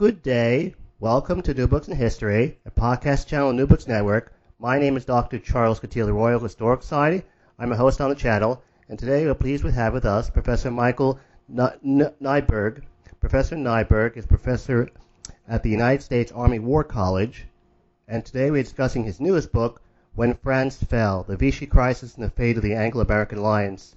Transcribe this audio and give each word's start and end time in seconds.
Good 0.00 0.22
day. 0.22 0.74
Welcome 0.98 1.42
to 1.42 1.52
New 1.52 1.66
Books 1.66 1.86
in 1.86 1.94
History, 1.94 2.58
a 2.64 2.70
podcast 2.70 3.26
channel 3.26 3.50
on 3.50 3.56
New 3.56 3.66
Books 3.66 3.86
Network. 3.86 4.32
My 4.58 4.78
name 4.78 4.96
is 4.96 5.04
Dr. 5.04 5.38
Charles 5.38 5.78
Coutinho, 5.78 6.14
Royal 6.14 6.40
Historical 6.40 6.80
Society. 6.80 7.22
I'm 7.58 7.70
a 7.70 7.76
host 7.76 8.00
on 8.00 8.08
the 8.08 8.16
channel, 8.16 8.62
and 8.88 8.98
today 8.98 9.26
we're 9.26 9.34
pleased 9.34 9.62
to 9.62 9.70
have 9.70 9.92
with 9.92 10.06
us 10.06 10.30
Professor 10.30 10.70
Michael 10.70 11.20
Neiberg. 11.52 12.80
Professor 13.20 13.56
Neiberg 13.56 14.16
is 14.16 14.24
professor 14.24 14.88
at 15.46 15.62
the 15.62 15.68
United 15.68 16.02
States 16.02 16.32
Army 16.32 16.60
War 16.60 16.82
College, 16.82 17.44
and 18.08 18.24
today 18.24 18.50
we're 18.50 18.62
discussing 18.62 19.04
his 19.04 19.20
newest 19.20 19.52
book, 19.52 19.82
When 20.14 20.32
France 20.32 20.82
Fell, 20.82 21.24
The 21.24 21.36
Vichy 21.36 21.66
Crisis 21.66 22.14
and 22.14 22.24
the 22.24 22.30
Fate 22.30 22.56
of 22.56 22.62
the 22.62 22.72
Anglo-American 22.72 23.36
Alliance, 23.36 23.96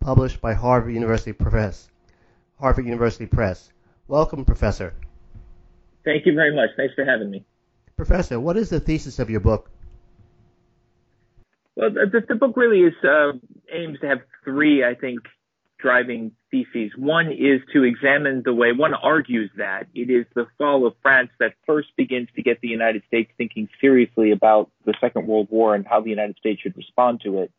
published 0.00 0.40
by 0.40 0.54
Harvard 0.54 0.94
University 0.94 1.32
Press. 1.32 1.90
Harvard 2.58 2.86
University 2.86 3.26
Press. 3.26 3.70
Welcome, 4.08 4.44
Professor. 4.44 4.94
Thank 6.04 6.26
you 6.26 6.34
very 6.34 6.54
much. 6.54 6.70
Thanks 6.76 6.94
for 6.94 7.04
having 7.04 7.30
me. 7.30 7.44
Professor, 7.96 8.38
what 8.38 8.56
is 8.56 8.70
the 8.70 8.80
thesis 8.80 9.18
of 9.18 9.30
your 9.30 9.40
book? 9.40 9.70
Well, 11.76 11.90
the, 11.90 12.22
the 12.28 12.34
book 12.34 12.56
really 12.56 12.80
is 12.80 12.94
uh, 13.02 13.32
aims 13.72 13.98
to 14.00 14.06
have 14.06 14.18
three, 14.44 14.84
I 14.84 14.94
think, 14.94 15.20
driving 15.78 16.32
theses. 16.50 16.92
One 16.96 17.30
is 17.30 17.60
to 17.72 17.82
examine 17.82 18.42
the 18.44 18.54
way 18.54 18.72
one 18.72 18.94
argues 18.94 19.50
that 19.58 19.86
it 19.94 20.10
is 20.10 20.24
the 20.34 20.46
fall 20.56 20.86
of 20.86 20.94
France 21.02 21.30
that 21.40 21.54
first 21.66 21.88
begins 21.96 22.28
to 22.36 22.42
get 22.42 22.60
the 22.60 22.68
United 22.68 23.02
States 23.06 23.30
thinking 23.36 23.68
seriously 23.80 24.30
about 24.30 24.70
the 24.86 24.94
Second 25.00 25.26
World 25.26 25.48
War 25.50 25.74
and 25.74 25.86
how 25.86 26.00
the 26.00 26.10
United 26.10 26.36
States 26.38 26.62
should 26.62 26.76
respond 26.76 27.20
to 27.24 27.40
it. 27.40 27.52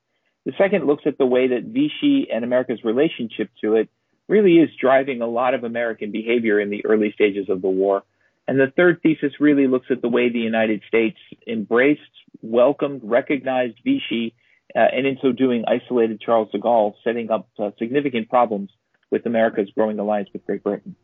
The 0.45 0.53
second 0.57 0.85
looks 0.85 1.03
at 1.05 1.17
the 1.17 1.25
way 1.25 1.49
that 1.49 1.63
Vichy 1.63 2.27
and 2.33 2.43
America's 2.43 2.83
relationship 2.83 3.49
to 3.61 3.75
it 3.75 3.89
really 4.27 4.53
is 4.57 4.69
driving 4.79 5.21
a 5.21 5.27
lot 5.27 5.53
of 5.53 5.63
American 5.63 6.11
behavior 6.11 6.59
in 6.59 6.69
the 6.69 6.85
early 6.85 7.11
stages 7.13 7.49
of 7.49 7.61
the 7.61 7.69
war. 7.69 8.03
And 8.47 8.59
the 8.59 8.71
third 8.75 9.01
thesis 9.01 9.33
really 9.39 9.67
looks 9.67 9.87
at 9.89 10.01
the 10.01 10.09
way 10.09 10.29
the 10.29 10.39
United 10.39 10.81
States 10.87 11.17
embraced, 11.47 12.01
welcomed, 12.41 13.01
recognized 13.03 13.77
Vichy, 13.83 14.35
uh, 14.75 14.79
and 14.79 15.07
in 15.07 15.17
so 15.21 15.31
doing 15.31 15.63
isolated 15.67 16.21
Charles 16.21 16.51
de 16.51 16.59
Gaulle, 16.59 16.93
setting 17.03 17.31
up 17.31 17.49
uh, 17.57 17.71
significant 17.79 18.29
problems 18.29 18.69
with 19.09 19.25
America's 19.25 19.69
growing 19.71 19.97
alliance 19.99 20.29
with 20.33 20.45
Great 20.45 20.63
Britain. 20.63 20.95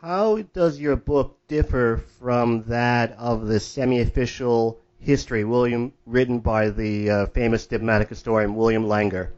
How 0.00 0.42
does 0.54 0.80
your 0.80 0.96
book 0.96 1.38
differ 1.48 2.02
from 2.20 2.62
that 2.64 3.12
of 3.18 3.46
the 3.46 3.60
semi-official 3.60 4.80
history, 5.00 5.44
William, 5.44 5.92
written 6.06 6.38
by 6.38 6.70
the 6.70 7.10
uh, 7.10 7.26
famous 7.26 7.66
diplomatic 7.66 8.08
historian 8.08 8.54
William 8.54 8.84
Langer? 8.84 9.30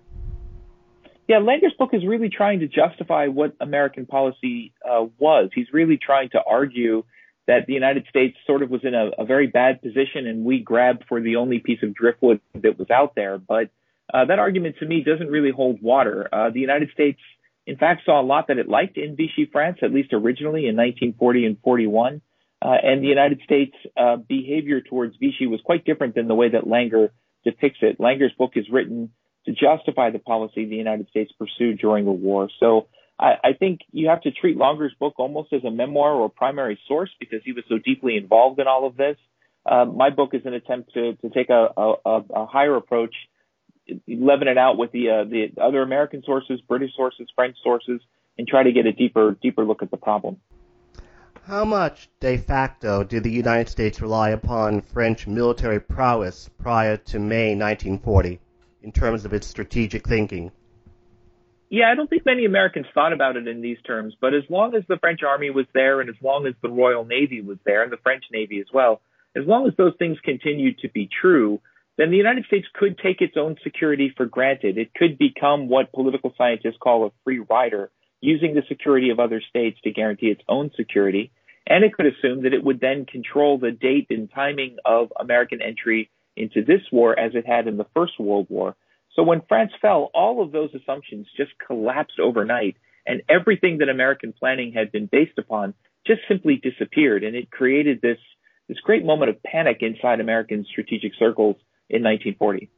Yeah, 1.30 1.36
Langer's 1.36 1.74
book 1.78 1.90
is 1.92 2.04
really 2.04 2.28
trying 2.28 2.58
to 2.58 2.66
justify 2.66 3.28
what 3.28 3.54
American 3.60 4.04
policy 4.04 4.72
uh, 4.84 5.06
was. 5.16 5.50
He's 5.54 5.68
really 5.72 5.96
trying 5.96 6.30
to 6.30 6.40
argue 6.44 7.04
that 7.46 7.66
the 7.68 7.72
United 7.72 8.06
States 8.10 8.36
sort 8.48 8.64
of 8.64 8.70
was 8.70 8.80
in 8.82 8.96
a, 8.96 9.10
a, 9.16 9.24
very 9.24 9.46
bad 9.46 9.80
position 9.80 10.26
and 10.26 10.44
we 10.44 10.58
grabbed 10.58 11.04
for 11.08 11.20
the 11.20 11.36
only 11.36 11.60
piece 11.60 11.84
of 11.84 11.94
driftwood 11.94 12.40
that 12.54 12.80
was 12.80 12.90
out 12.90 13.14
there. 13.14 13.38
But 13.38 13.70
uh, 14.12 14.24
that 14.24 14.40
argument 14.40 14.78
to 14.80 14.86
me 14.86 15.04
doesn't 15.04 15.28
really 15.28 15.52
hold 15.52 15.80
water. 15.80 16.28
Uh, 16.32 16.50
the 16.50 16.58
United 16.58 16.90
States, 16.94 17.20
in 17.64 17.76
fact, 17.76 18.02
saw 18.04 18.20
a 18.20 18.26
lot 18.26 18.48
that 18.48 18.58
it 18.58 18.68
liked 18.68 18.98
in 18.98 19.14
Vichy 19.14 19.48
France, 19.52 19.78
at 19.82 19.92
least 19.92 20.12
originally 20.12 20.66
in 20.66 20.74
1940 20.74 21.46
and 21.46 21.58
41. 21.62 22.22
Uh, 22.60 22.74
and 22.82 23.04
the 23.04 23.08
United 23.08 23.40
States' 23.44 23.76
uh, 23.96 24.16
behavior 24.16 24.80
towards 24.80 25.14
Vichy 25.14 25.46
was 25.46 25.60
quite 25.64 25.84
different 25.84 26.16
than 26.16 26.26
the 26.26 26.34
way 26.34 26.48
that 26.48 26.64
Langer 26.64 27.10
depicts 27.44 27.78
it. 27.82 28.00
Langer's 28.00 28.32
book 28.36 28.54
is 28.56 28.66
written 28.68 29.12
to 29.46 29.52
justify 29.52 30.10
the 30.10 30.18
policy 30.18 30.66
the 30.66 30.76
United 30.76 31.08
States 31.08 31.32
pursued 31.38 31.78
during 31.78 32.04
the 32.04 32.12
war. 32.12 32.48
So 32.58 32.88
I, 33.18 33.34
I 33.44 33.52
think 33.58 33.80
you 33.92 34.08
have 34.08 34.22
to 34.22 34.30
treat 34.30 34.56
Langer's 34.56 34.94
book 34.98 35.14
almost 35.18 35.52
as 35.52 35.64
a 35.64 35.70
memoir 35.70 36.12
or 36.12 36.28
primary 36.28 36.78
source 36.88 37.10
because 37.18 37.40
he 37.44 37.52
was 37.52 37.64
so 37.68 37.78
deeply 37.78 38.16
involved 38.16 38.60
in 38.60 38.66
all 38.66 38.86
of 38.86 38.96
this. 38.96 39.16
Uh, 39.66 39.84
my 39.84 40.10
book 40.10 40.30
is 40.32 40.42
an 40.46 40.54
attempt 40.54 40.94
to, 40.94 41.14
to 41.16 41.28
take 41.28 41.50
a, 41.50 41.68
a, 41.76 42.22
a 42.34 42.46
higher 42.46 42.76
approach, 42.76 43.14
leaven 44.08 44.48
it 44.48 44.56
out 44.56 44.78
with 44.78 44.90
the 44.92 45.10
uh, 45.10 45.24
the 45.24 45.60
other 45.60 45.82
American 45.82 46.22
sources, 46.24 46.60
British 46.66 46.94
sources, 46.96 47.28
French 47.34 47.56
sources, 47.62 48.00
and 48.38 48.48
try 48.48 48.62
to 48.62 48.72
get 48.72 48.86
a 48.86 48.92
deeper 48.92 49.36
deeper 49.42 49.64
look 49.64 49.82
at 49.82 49.90
the 49.90 49.98
problem. 49.98 50.38
How 51.44 51.64
much 51.64 52.08
de 52.20 52.38
facto 52.38 53.04
did 53.04 53.24
the 53.24 53.30
United 53.30 53.68
States 53.68 54.00
rely 54.00 54.30
upon 54.30 54.80
French 54.80 55.26
military 55.26 55.80
prowess 55.80 56.48
prior 56.58 56.96
to 56.96 57.18
May 57.18 57.54
1940? 57.54 58.40
In 58.82 58.92
terms 58.92 59.24
of 59.24 59.32
its 59.32 59.46
strategic 59.46 60.06
thinking? 60.06 60.50
Yeah, 61.68 61.90
I 61.90 61.94
don't 61.94 62.10
think 62.10 62.26
many 62.26 62.46
Americans 62.46 62.86
thought 62.92 63.12
about 63.12 63.36
it 63.36 63.46
in 63.46 63.60
these 63.60 63.78
terms, 63.86 64.14
but 64.20 64.34
as 64.34 64.42
long 64.48 64.74
as 64.74 64.82
the 64.88 64.98
French 64.98 65.20
army 65.22 65.50
was 65.50 65.66
there 65.72 66.00
and 66.00 66.10
as 66.10 66.16
long 66.20 66.46
as 66.46 66.54
the 66.62 66.68
Royal 66.68 67.04
Navy 67.04 67.40
was 67.40 67.58
there 67.64 67.84
and 67.84 67.92
the 67.92 67.96
French 68.02 68.24
Navy 68.32 68.58
as 68.58 68.66
well, 68.72 69.00
as 69.36 69.46
long 69.46 69.68
as 69.68 69.74
those 69.76 69.94
things 69.96 70.18
continued 70.24 70.80
to 70.80 70.88
be 70.88 71.08
true, 71.20 71.60
then 71.96 72.10
the 72.10 72.16
United 72.16 72.44
States 72.46 72.66
could 72.74 72.98
take 72.98 73.20
its 73.20 73.36
own 73.36 73.56
security 73.62 74.12
for 74.16 74.26
granted. 74.26 74.78
It 74.78 74.94
could 74.94 75.16
become 75.16 75.68
what 75.68 75.92
political 75.92 76.34
scientists 76.36 76.78
call 76.80 77.06
a 77.06 77.10
free 77.22 77.38
rider, 77.38 77.90
using 78.20 78.54
the 78.54 78.62
security 78.68 79.10
of 79.10 79.20
other 79.20 79.40
states 79.48 79.78
to 79.84 79.92
guarantee 79.92 80.26
its 80.26 80.42
own 80.48 80.70
security. 80.76 81.30
And 81.66 81.84
it 81.84 81.92
could 81.92 82.06
assume 82.06 82.42
that 82.42 82.54
it 82.54 82.64
would 82.64 82.80
then 82.80 83.06
control 83.06 83.58
the 83.58 83.70
date 83.70 84.06
and 84.10 84.28
timing 84.34 84.78
of 84.84 85.12
American 85.18 85.62
entry 85.62 86.10
into 86.40 86.64
this 86.64 86.82
war 86.90 87.18
as 87.18 87.34
it 87.34 87.46
had 87.46 87.68
in 87.68 87.76
the 87.76 87.86
First 87.94 88.18
World 88.18 88.46
War. 88.48 88.74
So 89.14 89.22
when 89.22 89.42
France 89.48 89.72
fell, 89.82 90.10
all 90.14 90.42
of 90.42 90.52
those 90.52 90.70
assumptions 90.74 91.26
just 91.36 91.50
collapsed 91.66 92.18
overnight, 92.20 92.76
and 93.06 93.22
everything 93.28 93.78
that 93.78 93.88
American 93.88 94.32
planning 94.32 94.72
had 94.72 94.92
been 94.92 95.06
based 95.06 95.38
upon 95.38 95.74
just 96.06 96.20
simply 96.28 96.56
disappeared, 96.56 97.24
and 97.24 97.36
it 97.36 97.50
created 97.50 98.00
this 98.00 98.18
this 98.68 98.78
great 98.80 99.04
moment 99.04 99.30
of 99.30 99.42
panic 99.42 99.78
inside 99.80 100.20
American 100.20 100.64
strategic 100.70 101.12
circles 101.18 101.56
in 101.88 102.04
1940. 102.04 102.70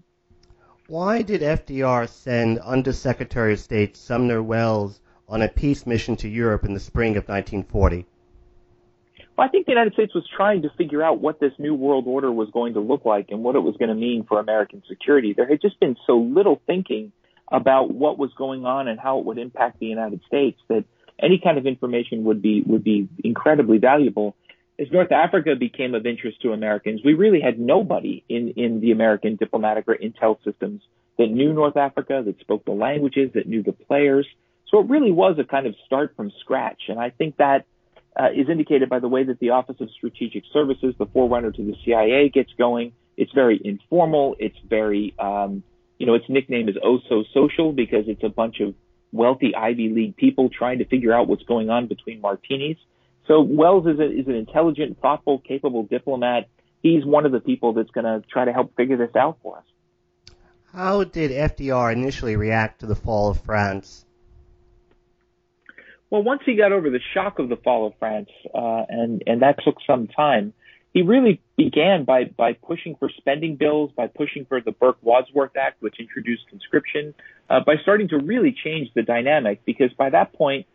Why 0.89 1.21
did 1.21 1.43
FDR 1.43 2.09
send 2.09 2.59
Undersecretary 2.61 3.53
of 3.53 3.61
State 3.61 3.95
Sumner 3.95 4.43
Welles 4.43 5.03
on 5.29 5.43
a 5.43 5.49
peace 5.49 5.87
mission 5.87 6.17
to 6.17 6.29
Europe 6.29 6.65
in 6.65 6.73
the 6.73 6.81
spring 6.81 7.13
of 7.19 7.29
1940? 7.29 8.07
Well, 9.37 9.47
I 9.47 9.51
think 9.51 9.67
the 9.67 9.73
United 9.73 9.95
States 9.95 10.15
was 10.15 10.25
trying 10.37 10.63
to 10.63 10.71
figure 10.77 11.03
out 11.03 11.21
what 11.21 11.41
this 11.41 11.53
new 11.59 11.75
world 11.75 12.05
order 12.07 12.31
was 12.31 12.51
going 12.53 12.75
to 12.75 12.81
look 12.81 13.05
like 13.05 13.27
and 13.31 13.43
what 13.43 13.57
it 13.57 13.61
was 13.61 13.77
going 13.79 13.89
to 13.89 13.95
mean 13.95 14.25
for 14.29 14.39
American 14.39 14.83
security. 14.89 15.33
There 15.33 15.49
had 15.49 15.61
just 15.61 15.81
been 15.81 15.97
so 16.07 16.19
little 16.19 16.61
thinking 16.67 17.13
about 17.51 17.93
what 17.93 18.19
was 18.19 18.31
going 18.37 18.67
on 18.67 18.89
and 18.89 19.01
how 19.01 19.19
it 19.19 19.25
would 19.25 19.39
impact 19.39 19.79
the 19.81 19.87
United 19.87 20.21
States 20.27 20.61
that 20.69 20.85
any 21.19 21.41
kind 21.43 21.57
of 21.57 21.67
information 21.67 22.25
would 22.25 22.43
be 22.43 22.63
would 22.63 22.85
be 22.85 23.09
incredibly 23.25 23.79
valuable. 23.79 24.35
As 24.79 24.89
North 24.91 25.13
Africa 25.13 25.55
became 25.55 25.95
of 25.95 26.07
interest 26.07 26.43
to 26.43 26.53
Americans, 26.53 27.03
we 27.05 27.15
really 27.15 27.41
had 27.41 27.59
nobody 27.59 28.25
in, 28.29 28.55
in 28.57 28.81
the 28.81 28.91
American 28.91 29.37
diplomatic 29.37 29.85
or 29.87 29.97
intel 29.97 30.43
systems 30.45 30.83
that 31.19 31.29
knew 31.29 31.53
North 31.53 31.77
Africa, 31.77 32.23
that 32.25 32.41
spoke 32.41 32.65
the 32.65 32.73
languages, 32.73 33.31
that 33.35 33.47
knew 33.47 33.63
the 33.63 33.73
players. 33.73 34.27
So 34.69 34.81
it 34.81 34.89
really 34.89 35.13
was 35.13 35.39
a 35.39 35.45
kind 35.45 35.67
of 35.67 35.75
start 35.87 36.15
from 36.17 36.33
scratch. 36.41 36.83
And 36.89 36.99
I 36.99 37.11
think 37.11 37.37
that 37.37 37.67
uh, 38.19 38.29
is 38.35 38.49
indicated 38.49 38.89
by 38.89 38.99
the 38.99 39.09
way 39.09 39.25
that 39.25 39.39
the 39.39 39.51
Office 39.51 39.77
of 39.81 39.91
Strategic 39.91 40.45
Services, 40.53 40.95
the 40.99 41.07
forerunner 41.07 41.53
to 41.53 41.63
the 41.63 41.75
CIA, 41.85 42.29
gets 42.29 42.53
going. 42.59 42.93
It's 43.17 43.33
very 43.33 43.61
informal. 43.63 44.37
It's 44.39 44.57
very, 44.69 45.15
um, 45.19 45.63
you 45.99 46.07
know, 46.07 46.15
its 46.15 46.27
nickname 46.29 46.69
is 46.69 46.77
Oh 46.83 46.99
So 47.09 47.25
Social 47.33 47.73
because 47.73 48.05
it's 48.09 48.23
a 48.23 48.29
bunch 48.29 48.61
of 48.61 48.75
wealthy 49.13 49.55
Ivy 49.55 49.91
League 49.91 50.17
people 50.17 50.49
trying 50.49 50.79
to 50.79 50.87
figure 50.87 51.13
out 51.13 51.29
what's 51.29 51.43
going 51.45 51.71
on 51.71 51.87
between 51.87 52.21
martinis. 52.21 52.77
So 53.29 53.41
Welles 53.41 53.87
is, 53.87 54.01
a, 54.01 54.11
is 54.11 54.27
an 54.27 54.35
intelligent, 54.35 55.01
thoughtful, 55.01 55.39
capable 55.39 55.85
diplomat. 55.85 56.49
He's 56.83 57.05
one 57.05 57.25
of 57.27 57.33
the 57.33 57.41
people 57.41 57.73
that's 57.73 57.91
going 57.91 58.05
to 58.05 58.27
try 58.29 58.45
to 58.45 58.53
help 58.53 58.75
figure 58.77 58.97
this 58.97 59.15
out 59.15 59.39
for 59.43 59.59
us. 59.59 59.65
How 60.73 61.05
did 61.05 61.31
FDR 61.31 61.93
initially 61.93 62.37
react 62.37 62.81
to 62.81 62.87
the 62.87 62.95
fall 62.95 63.31
of 63.31 63.41
France? 63.41 64.05
Well, 66.13 66.23
once 66.23 66.43
he 66.45 66.57
got 66.57 66.73
over 66.73 66.91
the 66.91 67.01
shock 67.15 67.39
of 67.39 67.49
the 67.49 67.57
fall 67.57 67.87
of 67.87 67.95
France, 67.99 68.29
uh, 68.55 68.83
and 68.87 69.23
and 69.27 69.41
that 69.41 69.57
took 69.65 69.77
some 69.87 70.09
time, 70.09 70.53
he 70.93 71.01
really 71.01 71.41
began 71.57 72.05
by 72.05 72.25
by 72.25 72.53
pushing 72.53 72.97
for 72.97 73.09
spending 73.17 73.57
bills, 73.57 73.93
by 73.97 74.09
pushing 74.09 74.45
for 74.45 74.61
the 74.61 74.73
Burke-Wadsworth 74.73 75.57
Act, 75.57 75.81
which 75.81 75.99
introduced 75.99 76.43
conscription, 76.51 77.15
uh, 77.49 77.61
by 77.65 77.77
starting 77.81 78.09
to 78.09 78.19
really 78.19 78.55
change 78.63 78.91
the 78.95 79.01
dynamic. 79.01 79.65
Because 79.65 79.91
by 79.95 80.11
that 80.11 80.35
point, 80.35 80.67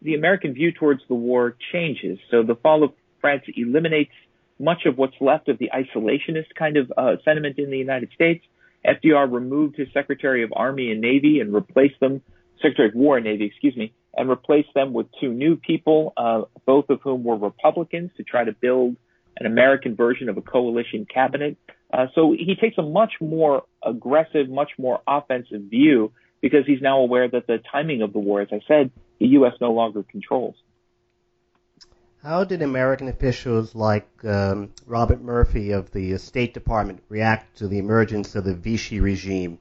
the 0.00 0.14
American 0.14 0.54
view 0.54 0.70
towards 0.70 1.02
the 1.08 1.16
war 1.16 1.56
changes. 1.72 2.20
So 2.30 2.44
the 2.44 2.54
fall 2.54 2.84
of 2.84 2.92
France 3.20 3.42
eliminates 3.56 4.14
much 4.60 4.86
of 4.86 4.96
what's 4.96 5.16
left 5.20 5.48
of 5.48 5.58
the 5.58 5.72
isolationist 5.74 6.54
kind 6.56 6.76
of 6.76 6.92
uh, 6.96 7.16
sentiment 7.24 7.58
in 7.58 7.68
the 7.72 7.78
United 7.78 8.10
States. 8.14 8.44
FDR 8.86 9.26
removed 9.28 9.74
his 9.76 9.88
Secretary 9.92 10.44
of 10.44 10.52
Army 10.54 10.92
and 10.92 11.00
Navy 11.00 11.40
and 11.40 11.52
replaced 11.52 11.98
them, 11.98 12.22
Secretary 12.62 12.90
of 12.90 12.94
War 12.94 13.16
and 13.16 13.24
Navy, 13.24 13.46
excuse 13.46 13.76
me, 13.76 13.92
and 14.16 14.28
replaced 14.28 14.72
them 14.74 14.92
with 14.92 15.06
two 15.20 15.32
new 15.32 15.56
people, 15.56 16.12
uh, 16.16 16.42
both 16.66 16.88
of 16.90 17.00
whom 17.02 17.24
were 17.24 17.36
Republicans, 17.36 18.10
to 18.16 18.22
try 18.22 18.44
to 18.44 18.52
build 18.52 18.96
an 19.36 19.46
American 19.46 19.96
version 19.96 20.28
of 20.28 20.36
a 20.36 20.42
coalition 20.42 21.06
cabinet. 21.12 21.56
Uh, 21.92 22.06
so 22.14 22.32
he 22.32 22.54
takes 22.60 22.78
a 22.78 22.82
much 22.82 23.14
more 23.20 23.64
aggressive, 23.84 24.48
much 24.48 24.70
more 24.78 25.00
offensive 25.06 25.62
view 25.62 26.12
because 26.40 26.66
he's 26.66 26.82
now 26.82 27.00
aware 27.00 27.28
that 27.28 27.46
the 27.46 27.58
timing 27.72 28.02
of 28.02 28.12
the 28.12 28.18
war, 28.18 28.40
as 28.40 28.48
I 28.52 28.60
said, 28.68 28.90
the 29.18 29.26
U.S. 29.28 29.54
no 29.60 29.72
longer 29.72 30.02
controls. 30.02 30.56
How 32.22 32.44
did 32.44 32.62
American 32.62 33.08
officials 33.08 33.74
like 33.74 34.08
um, 34.24 34.72
Robert 34.86 35.20
Murphy 35.22 35.72
of 35.72 35.90
the 35.90 36.16
State 36.18 36.54
Department 36.54 37.02
react 37.08 37.58
to 37.58 37.68
the 37.68 37.78
emergence 37.78 38.34
of 38.34 38.44
the 38.44 38.54
Vichy 38.54 39.00
regime? 39.00 39.58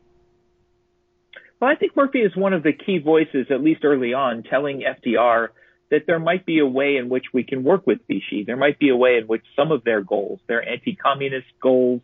Well, 1.63 1.71
I 1.71 1.75
think 1.75 1.95
Murphy 1.95 2.19
is 2.19 2.35
one 2.35 2.51
of 2.51 2.61
the 2.61 2.73
key 2.73 2.97
voices, 2.97 3.47
at 3.49 3.63
least 3.63 3.85
early 3.85 4.13
on, 4.13 4.43
telling 4.43 4.81
FDR 4.81 5.47
that 5.91 6.01
there 6.05 6.19
might 6.19 6.45
be 6.45 6.59
a 6.59 6.65
way 6.65 6.97
in 6.97 7.07
which 7.07 7.23
we 7.33 7.45
can 7.45 7.63
work 7.63 7.87
with 7.87 7.99
Vichy. 8.05 8.43
There 8.45 8.57
might 8.57 8.79
be 8.79 8.89
a 8.89 8.97
way 8.97 9.15
in 9.15 9.27
which 9.27 9.43
some 9.55 9.71
of 9.71 9.85
their 9.85 10.01
goals, 10.01 10.41
their 10.45 10.61
anti-communist 10.61 11.47
goals, 11.61 12.01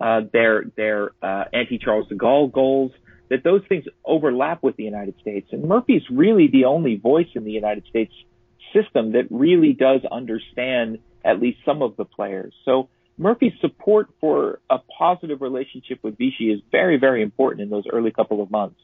uh, 0.00 0.20
their 0.32 0.62
their 0.76 1.10
uh, 1.20 1.42
anti-Charles 1.52 2.06
de 2.06 2.14
Gaulle 2.14 2.52
goals, 2.52 2.92
that 3.30 3.42
those 3.42 3.62
things 3.68 3.84
overlap 4.04 4.62
with 4.62 4.76
the 4.76 4.84
United 4.84 5.16
States. 5.20 5.48
And 5.50 5.64
Murphy's 5.64 6.04
really 6.08 6.46
the 6.46 6.66
only 6.66 6.94
voice 6.94 7.30
in 7.34 7.42
the 7.42 7.50
United 7.50 7.86
States 7.88 8.14
system 8.72 9.14
that 9.14 9.24
really 9.28 9.72
does 9.72 10.02
understand 10.08 10.98
at 11.24 11.40
least 11.40 11.58
some 11.64 11.82
of 11.82 11.96
the 11.96 12.04
players. 12.04 12.54
So 12.64 12.88
Murphy's 13.18 13.54
support 13.60 14.06
for 14.20 14.60
a 14.70 14.78
positive 14.96 15.40
relationship 15.40 15.98
with 16.04 16.16
Vichy 16.16 16.52
is 16.52 16.60
very, 16.70 16.96
very 16.96 17.24
important 17.24 17.62
in 17.62 17.70
those 17.70 17.88
early 17.92 18.12
couple 18.12 18.40
of 18.40 18.52
months. 18.52 18.78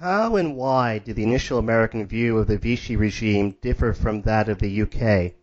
How 0.00 0.36
and 0.36 0.56
why 0.56 0.96
did 0.96 1.16
the 1.16 1.24
initial 1.24 1.58
American 1.58 2.06
view 2.06 2.38
of 2.38 2.46
the 2.46 2.56
Vichy 2.56 2.96
regime 2.96 3.54
differ 3.60 3.92
from 3.92 4.22
that 4.22 4.48
of 4.48 4.58
the 4.58 4.82
UK? 4.82 5.34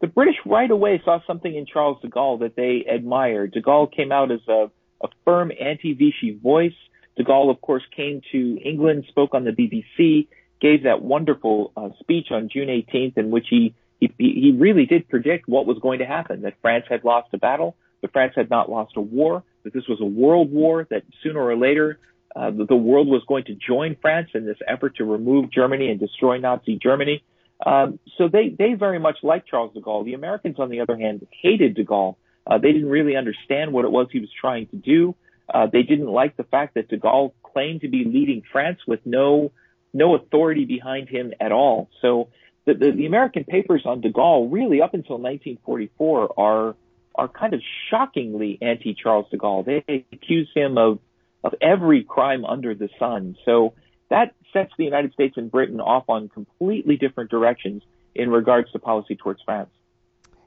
The 0.00 0.06
British 0.06 0.36
right 0.46 0.70
away 0.70 1.02
saw 1.04 1.20
something 1.26 1.54
in 1.54 1.66
Charles 1.66 2.00
de 2.00 2.08
Gaulle 2.08 2.38
that 2.38 2.56
they 2.56 2.86
admired. 2.90 3.52
De 3.52 3.60
Gaulle 3.60 3.94
came 3.94 4.10
out 4.10 4.32
as 4.32 4.40
a, 4.48 4.70
a 5.02 5.08
firm 5.26 5.52
anti-Vichy 5.60 6.38
voice. 6.42 6.72
De 7.18 7.22
Gaulle, 7.22 7.50
of 7.50 7.60
course, 7.60 7.82
came 7.94 8.22
to 8.32 8.58
England, 8.64 9.04
spoke 9.08 9.34
on 9.34 9.44
the 9.44 9.50
BBC, 9.50 10.26
gave 10.58 10.84
that 10.84 11.02
wonderful 11.02 11.72
uh, 11.76 11.90
speech 11.98 12.28
on 12.30 12.48
June 12.50 12.68
18th 12.68 13.18
in 13.18 13.30
which 13.30 13.48
he, 13.50 13.74
he 14.00 14.10
he 14.16 14.56
really 14.58 14.86
did 14.86 15.10
predict 15.10 15.46
what 15.46 15.66
was 15.66 15.76
going 15.82 15.98
to 15.98 16.06
happen, 16.06 16.40
that 16.40 16.54
France 16.62 16.86
had 16.88 17.04
lost 17.04 17.28
a 17.34 17.38
battle, 17.38 17.76
but 18.00 18.12
France 18.12 18.32
had 18.34 18.48
not 18.48 18.70
lost 18.70 18.96
a 18.96 19.02
war, 19.02 19.44
that 19.64 19.74
this 19.74 19.86
was 19.86 20.00
a 20.00 20.06
world 20.06 20.50
war, 20.50 20.86
that 20.88 21.02
sooner 21.22 21.42
or 21.42 21.54
later 21.54 21.98
uh, 22.36 22.50
the, 22.50 22.76
world 22.76 23.08
was 23.08 23.22
going 23.26 23.44
to 23.44 23.54
join 23.54 23.96
France 24.00 24.30
in 24.34 24.46
this 24.46 24.58
effort 24.66 24.96
to 24.96 25.04
remove 25.04 25.50
Germany 25.50 25.90
and 25.90 25.98
destroy 25.98 26.38
Nazi 26.38 26.78
Germany. 26.80 27.24
Um, 27.64 27.98
so 28.16 28.28
they, 28.28 28.54
they 28.56 28.74
very 28.74 28.98
much 28.98 29.18
liked 29.22 29.48
Charles 29.48 29.74
de 29.74 29.80
Gaulle. 29.80 30.04
The 30.04 30.14
Americans, 30.14 30.56
on 30.58 30.70
the 30.70 30.80
other 30.80 30.96
hand, 30.96 31.26
hated 31.42 31.74
de 31.74 31.84
Gaulle. 31.84 32.16
Uh, 32.46 32.58
they 32.58 32.72
didn't 32.72 32.88
really 32.88 33.16
understand 33.16 33.72
what 33.72 33.84
it 33.84 33.90
was 33.90 34.06
he 34.10 34.20
was 34.20 34.30
trying 34.40 34.66
to 34.68 34.76
do. 34.76 35.14
Uh, 35.52 35.66
they 35.66 35.82
didn't 35.82 36.06
like 36.06 36.36
the 36.36 36.44
fact 36.44 36.74
that 36.74 36.88
de 36.88 36.98
Gaulle 36.98 37.32
claimed 37.42 37.80
to 37.82 37.88
be 37.88 38.04
leading 38.04 38.42
France 38.52 38.78
with 38.86 39.00
no 39.04 39.52
no 39.92 40.14
authority 40.14 40.64
behind 40.64 41.08
him 41.08 41.32
at 41.40 41.50
all. 41.50 41.90
So 42.00 42.28
the, 42.64 42.74
the, 42.74 42.92
the 42.92 43.06
American 43.06 43.42
papers 43.42 43.82
on 43.84 44.00
de 44.00 44.12
Gaulle, 44.12 44.48
really 44.50 44.80
up 44.80 44.94
until 44.94 45.18
1944, 45.18 46.34
are 46.38 46.76
are 47.16 47.28
kind 47.28 47.54
of 47.54 47.60
shockingly 47.90 48.58
anti 48.62 48.94
Charles 48.94 49.26
de 49.30 49.36
Gaulle. 49.36 49.64
They 49.64 50.06
accuse 50.12 50.48
him 50.54 50.78
of 50.78 51.00
of 51.42 51.54
every 51.60 52.04
crime 52.04 52.44
under 52.44 52.74
the 52.74 52.88
sun. 52.98 53.36
So 53.44 53.74
that 54.10 54.34
sets 54.52 54.72
the 54.76 54.84
United 54.84 55.12
States 55.12 55.36
and 55.36 55.50
Britain 55.50 55.80
off 55.80 56.04
on 56.08 56.28
completely 56.28 56.96
different 56.96 57.30
directions 57.30 57.82
in 58.14 58.30
regards 58.30 58.70
to 58.72 58.78
policy 58.78 59.16
towards 59.16 59.40
France. 59.42 59.70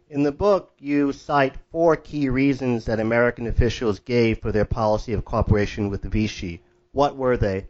In 0.10 0.24
the 0.24 0.32
book, 0.32 0.74
you 0.80 1.12
cite 1.12 1.56
four 1.72 1.96
key 1.96 2.30
reasons 2.30 2.86
that 2.86 3.00
American 3.00 3.48
officials 3.48 4.00
gave 4.00 4.40
for 4.40 4.52
their 4.52 4.66
policy 4.66 5.14
of 5.14 5.26
cooperation 5.26 5.90
with 5.90 6.02
the 6.02 6.10
Vichy. 6.10 6.62
What 6.92 7.16
were 7.16 7.38
they? 7.38 7.68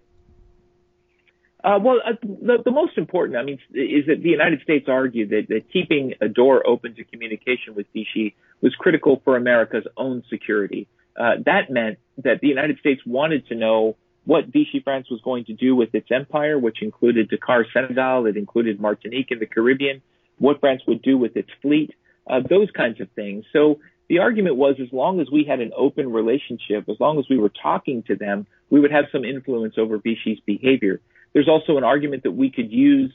Uh, 1.64 1.80
well, 1.82 2.02
uh, 2.06 2.12
the, 2.22 2.58
the, 2.66 2.72
most 2.72 2.98
important, 2.98 3.38
I 3.38 3.44
mean, 3.44 3.58
is 3.74 4.08
that 4.08 4.22
the 4.22 4.30
United 4.30 4.62
States 4.64 4.88
argued 4.90 5.30
that, 5.30 5.48
that 5.48 5.72
keeping 5.72 6.14
a 6.20 6.28
door 6.28 6.68
open 6.68 6.94
to 6.96 7.06
communication 7.06 7.74
with 7.76 7.88
Vichy 7.94 8.36
was 8.60 8.76
critical 8.76 9.22
for 9.24 9.38
America's 9.38 9.88
own 9.96 10.24
security. 10.30 10.90
Uh, 11.20 11.36
that 11.46 11.70
meant 11.70 12.00
that 12.18 12.40
the 12.42 12.48
United 12.48 12.80
States 12.80 13.02
wanted 13.06 13.48
to 13.48 13.56
know 13.56 13.96
what 14.26 14.46
Vichy 14.48 14.82
France 14.84 15.08
was 15.12 15.22
going 15.22 15.46
to 15.46 15.54
do 15.54 15.76
with 15.76 15.94
its 15.94 16.08
empire, 16.12 16.58
which 16.58 16.82
included 16.82 17.30
Dakar, 17.30 17.66
Senegal, 17.74 18.26
it 18.26 18.38
included 18.38 18.80
Martinique 18.80 19.32
in 19.32 19.40
the 19.40 19.46
Caribbean, 19.46 20.02
what 20.38 20.60
France 20.60 20.82
would 20.88 21.02
do 21.02 21.18
with 21.18 21.36
its 21.36 21.50
fleet, 21.62 21.94
uh, 22.30 22.40
those 22.50 22.70
kinds 22.72 23.02
of 23.02 23.10
things. 23.12 23.46
So 23.52 23.80
the 24.08 24.20
argument 24.20 24.56
was 24.56 24.76
as 24.82 24.92
long 24.92 25.20
as 25.20 25.28
we 25.32 25.44
had 25.44 25.60
an 25.60 25.72
open 25.76 26.12
relationship, 26.12 26.88
as 26.90 27.00
long 27.00 27.20
as 27.20 27.26
we 27.30 27.38
were 27.38 27.52
talking 27.62 28.04
to 28.04 28.16
them, 28.16 28.48
we 28.70 28.80
would 28.80 28.92
have 28.92 29.06
some 29.12 29.26
influence 29.26 29.76
over 29.78 29.98
Vichy's 29.98 30.40
behavior. 30.46 31.02
There's 31.34 31.50
also 31.50 31.78
an 31.78 31.84
argument 31.84 32.24
that 32.24 32.32
we 32.32 32.50
could 32.50 32.72
use 32.72 33.12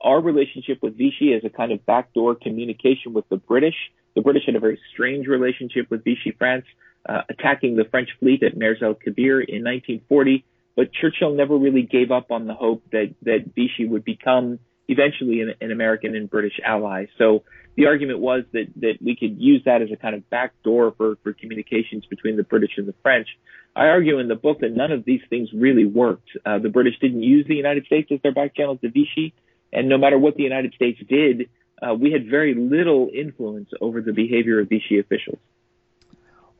our 0.00 0.20
relationship 0.20 0.78
with 0.82 0.96
Vichy 0.96 1.32
as 1.34 1.44
a 1.44 1.50
kind 1.50 1.72
of 1.72 1.84
backdoor 1.86 2.34
communication 2.34 3.12
with 3.12 3.28
the 3.28 3.36
British. 3.36 3.76
The 4.14 4.20
British 4.20 4.42
had 4.46 4.56
a 4.56 4.60
very 4.60 4.78
strange 4.92 5.26
relationship 5.26 5.90
with 5.90 6.04
Vichy 6.04 6.34
France 6.36 6.66
uh, 7.08 7.22
attacking 7.28 7.76
the 7.76 7.84
French 7.90 8.08
fleet 8.20 8.42
at 8.42 8.56
Mers 8.56 8.78
el 8.82 8.94
Kebir 8.94 9.44
in 9.46 9.64
1940. 9.64 10.44
But 10.74 10.92
Churchill 10.92 11.34
never 11.34 11.56
really 11.56 11.82
gave 11.82 12.10
up 12.10 12.30
on 12.30 12.46
the 12.46 12.54
hope 12.54 12.82
that, 12.92 13.14
that 13.22 13.52
Vichy 13.54 13.86
would 13.86 14.04
become 14.04 14.58
eventually 14.88 15.40
an, 15.40 15.54
an 15.60 15.70
American 15.70 16.16
and 16.16 16.30
British 16.30 16.58
ally. 16.64 17.06
So 17.18 17.44
the 17.76 17.86
argument 17.86 18.20
was 18.20 18.44
that, 18.52 18.66
that 18.76 18.94
we 19.00 19.16
could 19.16 19.40
use 19.40 19.62
that 19.64 19.82
as 19.82 19.88
a 19.92 19.96
kind 19.96 20.14
of 20.14 20.28
backdoor 20.30 20.92
for, 20.96 21.16
for 21.22 21.32
communications 21.32 22.04
between 22.06 22.36
the 22.36 22.42
British 22.42 22.72
and 22.76 22.86
the 22.86 22.94
French. 23.02 23.28
I 23.74 23.86
argue 23.86 24.18
in 24.18 24.28
the 24.28 24.34
book 24.34 24.60
that 24.60 24.72
none 24.72 24.92
of 24.92 25.04
these 25.04 25.22
things 25.30 25.48
really 25.54 25.86
worked. 25.86 26.28
Uh, 26.44 26.58
the 26.58 26.68
British 26.68 26.98
didn't 27.00 27.22
use 27.22 27.46
the 27.48 27.54
United 27.54 27.86
States 27.86 28.10
as 28.12 28.20
their 28.22 28.32
back 28.32 28.54
channel 28.54 28.76
to 28.78 28.88
Vichy, 28.88 29.34
and 29.72 29.88
no 29.88 29.96
matter 29.96 30.18
what 30.18 30.36
the 30.36 30.42
United 30.42 30.74
States 30.74 31.00
did, 31.08 31.48
uh, 31.80 31.94
we 31.94 32.12
had 32.12 32.28
very 32.28 32.54
little 32.54 33.08
influence 33.14 33.70
over 33.80 34.02
the 34.02 34.12
behavior 34.12 34.60
of 34.60 34.68
Vichy 34.68 34.98
officials. 34.98 35.38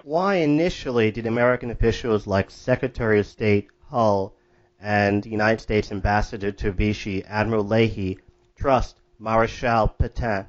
Why 0.05 0.37
initially 0.37 1.13
did 1.13 1.27
American 1.27 1.71
officials 1.71 2.27
like 2.27 2.51
Secretary 2.51 3.21
of 3.21 3.27
State 3.27 3.69
Hull 3.89 4.35
and 4.81 5.25
United 5.25 5.61
States 5.61 5.93
Ambassador 5.93 6.51
to 6.51 6.73
Vichy, 6.73 7.25
Admiral 7.25 7.65
Leahy, 7.65 8.19
trust 8.57 8.99
Marshal 9.21 9.95
Pétain? 10.01 10.47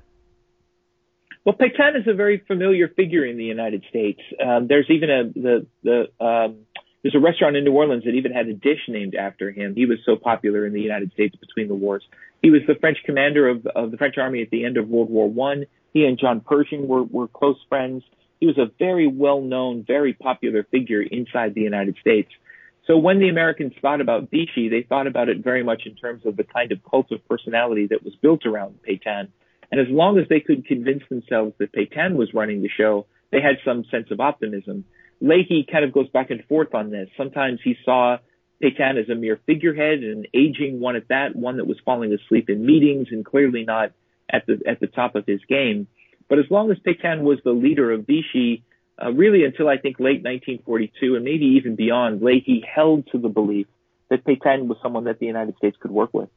Well, 1.46 1.56
Pétain 1.56 2.00
is 2.00 2.08
a 2.08 2.16
very 2.16 2.40
familiar 2.48 2.88
figure 2.88 3.26
in 3.26 3.38
the 3.38 3.44
United 3.44 3.84
States. 3.90 4.20
Um, 4.44 4.68
there's 4.68 4.90
even 4.90 5.10
a 5.12 5.24
the 5.40 5.68
the 5.84 6.26
um, 6.26 6.66
there's 7.04 7.16
a 7.16 7.20
restaurant 7.20 7.56
in 7.56 7.64
New 7.64 7.74
Orleans 7.74 8.06
that 8.06 8.12
even 8.12 8.32
had 8.32 8.48
a 8.48 8.54
dish 8.54 8.80
named 8.88 9.14
after 9.14 9.52
him. 9.52 9.76
He 9.76 9.86
was 9.86 10.00
so 10.06 10.16
popular 10.16 10.66
in 10.66 10.74
the 10.74 10.82
United 10.82 11.12
States 11.12 11.36
between 11.36 11.68
the 11.68 11.76
wars. 11.76 12.04
He 12.42 12.50
was 12.50 12.62
the 12.66 12.76
French 12.76 12.98
commander 13.06 13.50
of, 13.50 13.68
of 13.68 13.92
the 13.92 13.98
French 13.98 14.18
army 14.18 14.42
at 14.42 14.50
the 14.50 14.66
end 14.66 14.78
of 14.78 14.88
World 14.88 15.10
War 15.10 15.30
One. 15.30 15.66
He 15.94 16.06
and 16.06 16.18
John 16.18 16.40
Pershing 16.40 16.88
were, 16.88 17.04
were 17.04 17.28
close 17.28 17.58
friends. 17.70 18.04
He 18.44 18.48
was 18.48 18.58
a 18.58 18.70
very 18.78 19.08
well 19.08 19.40
known, 19.40 19.86
very 19.88 20.12
popular 20.12 20.66
figure 20.70 21.02
inside 21.02 21.56
the 21.56 21.62
United 21.62 21.96
States. 22.02 22.30
So 22.86 22.98
when 22.98 23.20
the 23.20 23.30
Americans 23.30 23.72
thought 23.82 24.02
about 24.02 24.32
Vichy, 24.32 24.68
they 24.68 24.82
thought 24.82 25.08
about 25.08 25.30
it 25.30 25.42
very 25.42 25.64
much 25.64 25.84
in 25.86 25.96
terms 25.96 26.26
of 26.26 26.36
the 26.36 26.44
kind 26.44 26.74
of 26.74 26.80
cult 26.84 27.10
of 27.14 27.26
personality 27.30 27.88
that 27.88 28.04
was 28.04 28.14
built 28.22 28.46
around 28.46 28.80
Pétain. 28.86 29.30
And 29.72 29.80
as 29.80 29.88
long 29.90 30.20
as 30.20 30.28
they 30.28 30.42
could 30.42 30.66
convince 30.66 31.04
themselves 31.10 31.54
that 31.60 31.72
Pétain 31.72 32.18
was 32.18 32.34
running 32.34 32.62
the 32.62 32.68
show, 32.68 33.06
they 33.32 33.40
had 33.40 33.60
some 33.64 33.86
sense 33.90 34.12
of 34.12 34.20
optimism. 34.20 34.84
Leahy 35.22 35.66
kind 35.72 35.86
of 35.86 35.94
goes 35.94 36.10
back 36.10 36.30
and 36.30 36.44
forth 36.50 36.76
on 36.76 36.92
this. 36.92 37.08
Sometimes 37.16 37.62
he 37.64 37.78
saw 37.86 38.18
Pétain 38.62 39.02
as 39.02 39.08
a 39.08 39.16
mere 39.16 39.40
figurehead, 39.46 40.00
an 40.04 40.26
aging 40.34 40.82
one 40.82 40.98
at 40.98 41.08
that, 41.08 41.34
one 41.34 41.56
that 41.56 41.66
was 41.66 41.78
falling 41.86 42.12
asleep 42.12 42.50
in 42.50 42.66
meetings 42.66 43.08
and 43.10 43.24
clearly 43.24 43.64
not 43.64 43.94
at 44.30 44.46
the 44.48 44.60
at 44.68 44.82
the 44.82 44.88
top 44.88 45.16
of 45.16 45.26
his 45.26 45.40
game. 45.48 45.88
But 46.30 46.40
as 46.40 46.46
long 46.50 46.72
as 46.72 46.78
Pétain 46.80 47.22
was 47.22 47.40
the 47.44 47.52
leader 47.52 47.92
of 47.92 48.06
Vichy, 48.08 48.64
uh, 49.02 49.12
really 49.12 49.44
until 49.44 49.68
I 49.68 49.78
think 49.78 50.00
late 50.00 50.24
1942 50.24 51.16
and 51.16 51.26
maybe 51.26 51.46
even 51.58 51.76
beyond, 51.76 52.22
Leahy 52.22 52.64
held 52.64 53.08
to 53.12 53.18
the 53.18 53.30
belief 53.30 53.68
that 54.10 54.24
Pétain 54.24 54.68
was 54.68 54.78
someone 54.82 55.06
that 55.06 55.20
the 55.20 55.26
United 55.26 55.58
States 55.58 55.78
could 55.80 55.92
work 55.92 56.14
with. 56.14 56.30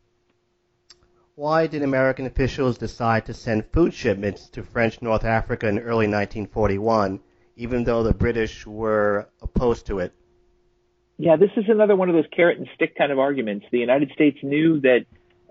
Why 1.34 1.66
did 1.66 1.82
American 1.82 2.24
officials 2.24 2.78
decide 2.78 3.26
to 3.26 3.34
send 3.34 3.66
food 3.66 3.92
shipments 3.92 4.48
to 4.50 4.62
French 4.62 5.02
North 5.02 5.24
Africa 5.24 5.68
in 5.68 5.78
early 5.78 6.08
1941, 6.08 7.20
even 7.56 7.84
though 7.84 8.02
the 8.02 8.14
British 8.14 8.66
were 8.66 9.28
opposed 9.42 9.86
to 9.88 9.98
it? 9.98 10.14
Yeah, 11.18 11.36
this 11.36 11.50
is 11.56 11.64
another 11.68 11.94
one 11.94 12.08
of 12.08 12.14
those 12.14 12.26
carrot 12.34 12.58
and 12.58 12.66
stick 12.74 12.96
kind 12.96 13.12
of 13.12 13.18
arguments. 13.18 13.66
The 13.70 13.78
United 13.78 14.12
States 14.12 14.38
knew 14.42 14.80
that 14.80 15.04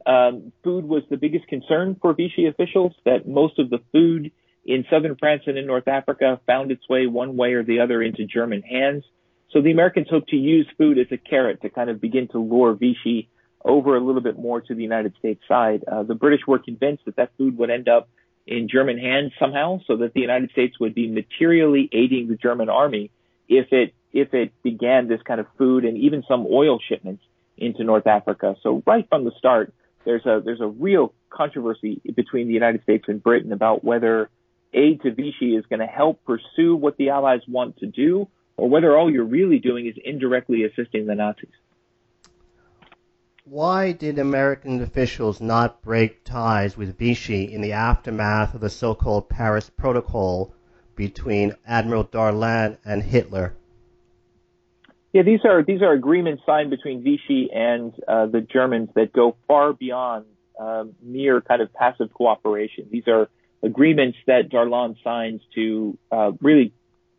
um, 0.06 0.52
food 0.64 0.86
was 0.86 1.04
the 1.10 1.18
biggest 1.18 1.48
concern 1.48 1.98
for 2.02 2.14
Vichy 2.14 2.48
officials, 2.48 2.94
that 3.06 3.28
most 3.28 3.60
of 3.60 3.70
the 3.70 3.80
food 3.92 4.32
in 4.66 4.86
southern 4.90 5.16
France 5.16 5.44
and 5.46 5.58
in 5.58 5.68
North 5.68 5.88
Africa 5.88 6.40
found 6.46 6.72
its 6.72 6.88
way 6.90 7.08
one 7.08 7.38
way 7.38 7.54
or 7.54 7.64
the 7.64 7.80
other 7.80 8.02
into 8.02 8.26
German 8.26 8.62
hands. 8.62 9.04
So 9.52 9.62
the 9.62 9.72
Americans 9.72 10.08
hoped 10.10 10.30
to 10.30 10.36
use 10.36 10.68
food 10.78 10.98
as 10.98 11.08
a 11.12 11.18
carrot 11.18 11.62
to 11.62 11.70
kind 11.70 11.90
of 11.90 12.02
begin 12.02 12.28
to 12.30 12.40
lure 12.40 12.74
Vichy 12.74 13.30
over 13.64 13.96
a 13.96 14.00
little 14.00 14.22
bit 14.22 14.38
more 14.38 14.62
to 14.62 14.76
the 14.76 14.82
United 14.82 15.16
States 15.18 15.42
side. 15.48 15.84
Uh, 15.88 16.04
the 16.04 16.16
British 16.16 16.42
were 16.48 16.60
convinced 16.60 17.06
that 17.06 17.16
that 17.16 17.32
food 17.38 17.58
would 17.58 17.70
end 17.70 17.88
up 17.88 18.10
in 18.46 18.68
German 18.72 18.98
hands 19.00 19.32
somehow, 19.40 19.80
so 19.88 19.98
that 19.98 20.14
the 20.14 20.22
United 20.22 20.52
States 20.52 20.80
would 20.80 20.94
be 20.94 21.08
materially 21.10 21.90
aiding 21.92 22.28
the 22.28 22.36
German 22.36 22.70
army 22.70 23.10
if 23.48 23.72
it 23.72 23.94
if 24.14 24.34
it 24.34 24.54
began 24.64 25.08
this 25.08 25.22
kind 25.24 25.40
of 25.40 25.48
food 25.58 25.84
and 25.84 25.98
even 25.98 26.24
some 26.28 26.46
oil 26.50 26.80
shipments 26.88 27.24
into 27.58 27.84
North 27.84 28.08
Africa. 28.08 28.56
So 28.62 28.84
right 28.86 29.08
from 29.10 29.26
the 29.26 29.32
start, 29.38 29.74
there's 30.06 30.26
a 30.26 30.42
there's 30.44 30.62
a 30.62 30.68
real 30.68 31.14
controversy 31.30 32.02
between 32.16 32.48
the 32.48 32.54
United 32.54 32.84
States 32.84 33.06
and 33.08 33.22
Britain 33.22 33.52
about 33.52 33.84
whether 33.84 34.30
aid 34.74 35.02
to 35.02 35.12
Vichy 35.12 35.56
is 35.56 35.66
going 35.68 35.80
to 35.80 35.86
help 35.86 36.24
pursue 36.26 36.76
what 36.76 36.98
the 36.98 37.10
Allies 37.10 37.42
want 37.48 37.78
to 37.78 37.88
do, 37.88 38.28
or 38.58 38.70
whether 38.70 38.96
all 38.98 39.12
you're 39.12 39.24
really 39.24 39.60
doing 39.60 39.88
is 39.88 39.96
indirectly 40.04 40.64
assisting 40.64 41.06
the 41.06 41.16
Nazis. 41.16 41.50
Why 43.46 43.92
did 43.92 44.18
American 44.18 44.82
officials 44.82 45.40
not 45.40 45.82
break 45.82 46.24
ties 46.24 46.76
with 46.76 46.98
Vichy 46.98 47.44
in 47.44 47.62
the 47.62 47.74
aftermath 47.74 48.56
of 48.56 48.62
the 48.62 48.72
so-called 48.72 49.30
Paris 49.30 49.70
Protocol 49.70 50.54
between 50.96 51.54
Admiral 51.68 52.06
Darlan 52.06 52.78
and 52.84 53.04
Hitler? 53.04 53.54
Yeah, 55.16 55.22
these 55.22 55.46
are 55.46 55.64
these 55.64 55.82
are 55.82 55.94
agreements 55.94 56.44
signed 56.46 56.72
between 56.72 57.02
Vichy 57.02 57.50
and 57.50 57.94
uh, 58.06 58.26
the 58.26 58.42
Germans 58.42 58.90
that 58.96 59.14
go 59.14 59.38
far 59.48 59.72
beyond 59.72 60.26
um, 60.60 60.94
mere 61.02 61.40
kind 61.40 61.62
of 61.62 61.72
passive 61.72 62.14
cooperation. 62.14 62.88
These 62.92 63.08
are 63.08 63.30
agreements 63.64 64.18
that 64.28 64.50
Darlan 64.50 65.02
signs 65.06 65.40
to 65.56 65.98
uh, 66.12 66.32
really 66.42 66.74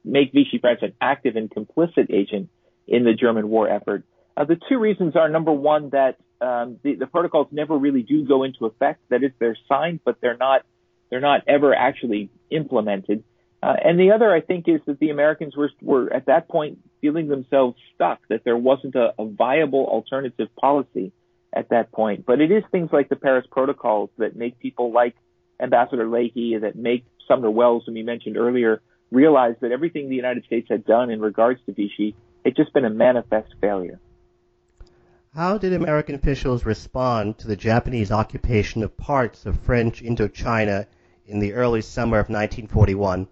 make 0.05 0.35
Vichy 0.35 0.59
France 0.61 0.81
an 0.83 0.93
active 1.01 1.37
and 1.37 1.51
complicit 1.51 2.13
agent 2.13 2.51
in 2.87 3.05
the 3.05 3.15
German 3.15 3.49
war 3.49 3.67
effort. 3.67 4.05
Uh, 4.37 4.45
the 4.45 4.61
two 4.69 4.77
reasons 4.77 5.17
are 5.17 5.31
number 5.31 5.53
one 5.53 5.89
that 5.89 6.19
um, 6.43 6.79
the, 6.83 6.97
the, 6.97 7.07
protocols 7.07 7.47
never 7.51 7.79
really 7.79 8.03
do 8.03 8.27
go 8.27 8.43
into 8.43 8.67
effect. 8.67 9.01
That 9.09 9.25
is, 9.25 9.31
they're 9.39 9.57
signed, 9.71 10.01
but 10.05 10.19
they're 10.21 10.37
not 10.37 10.67
they're 11.09 11.21
not 11.23 11.45
ever 11.49 11.75
actually 11.75 12.29
implemented. 12.51 13.25
Uh, 13.63 13.73
and 13.83 13.99
the 13.99 14.11
other, 14.11 14.31
I 14.31 14.43
think, 14.43 14.69
is 14.69 14.83
that 14.85 14.99
the 14.99 15.09
Americans 15.09 15.57
were 15.57 15.71
were 15.81 16.13
at 16.13 16.27
that 16.27 16.51
point 16.51 16.81
feeling 17.07 17.29
themselves 17.29 17.77
stuck. 17.95 18.19
That 18.29 18.43
there 18.45 18.57
wasn't 18.57 18.97
a, 18.97 19.15
a 19.19 19.25
viable 19.25 19.87
alternative 19.87 20.49
policy 20.61 21.13
at 21.55 21.69
that 21.69 21.93
point. 21.93 22.27
But 22.27 22.41
it 22.41 22.51
is 22.51 22.65
things 22.73 22.91
like 22.93 23.09
the 23.09 23.17
Paris 23.17 23.47
protocols 23.49 24.11
that 24.19 24.35
make 24.35 24.59
people 24.59 24.93
like 24.93 25.15
Ambassador 25.61 26.09
Leahy, 26.09 26.59
that 26.59 26.75
make 26.75 27.05
Sumner 27.29 27.51
Welles, 27.51 27.85
whom 27.87 27.97
you 27.97 28.05
mentioned 28.05 28.37
earlier, 28.37 28.83
realize 29.13 29.55
that 29.61 29.71
everything 29.71 30.09
the 30.09 30.17
United 30.17 30.45
States 30.45 30.67
had 30.69 30.85
done 30.85 31.11
in 31.11 31.21
regards 31.21 31.61
to 31.67 31.73
Vichy 31.73 32.17
had 32.45 32.57
just 32.57 32.73
been 32.73 32.85
a 32.85 32.91
manifest 32.91 33.55
failure. 33.61 34.01
How 35.33 35.59
did 35.59 35.73
American 35.73 36.15
officials 36.15 36.65
respond 36.65 37.39
to 37.39 37.47
the 37.47 37.57
Japanese 37.57 38.11
occupation 38.11 38.83
of 38.83 38.97
parts 38.97 39.47
of 39.47 39.61
French 39.61 40.03
Indochina 40.03 40.87
in 41.27 41.39
the 41.39 41.53
early 41.53 41.83
summer 41.83 42.19
of 42.19 42.29
1941? 42.29 43.29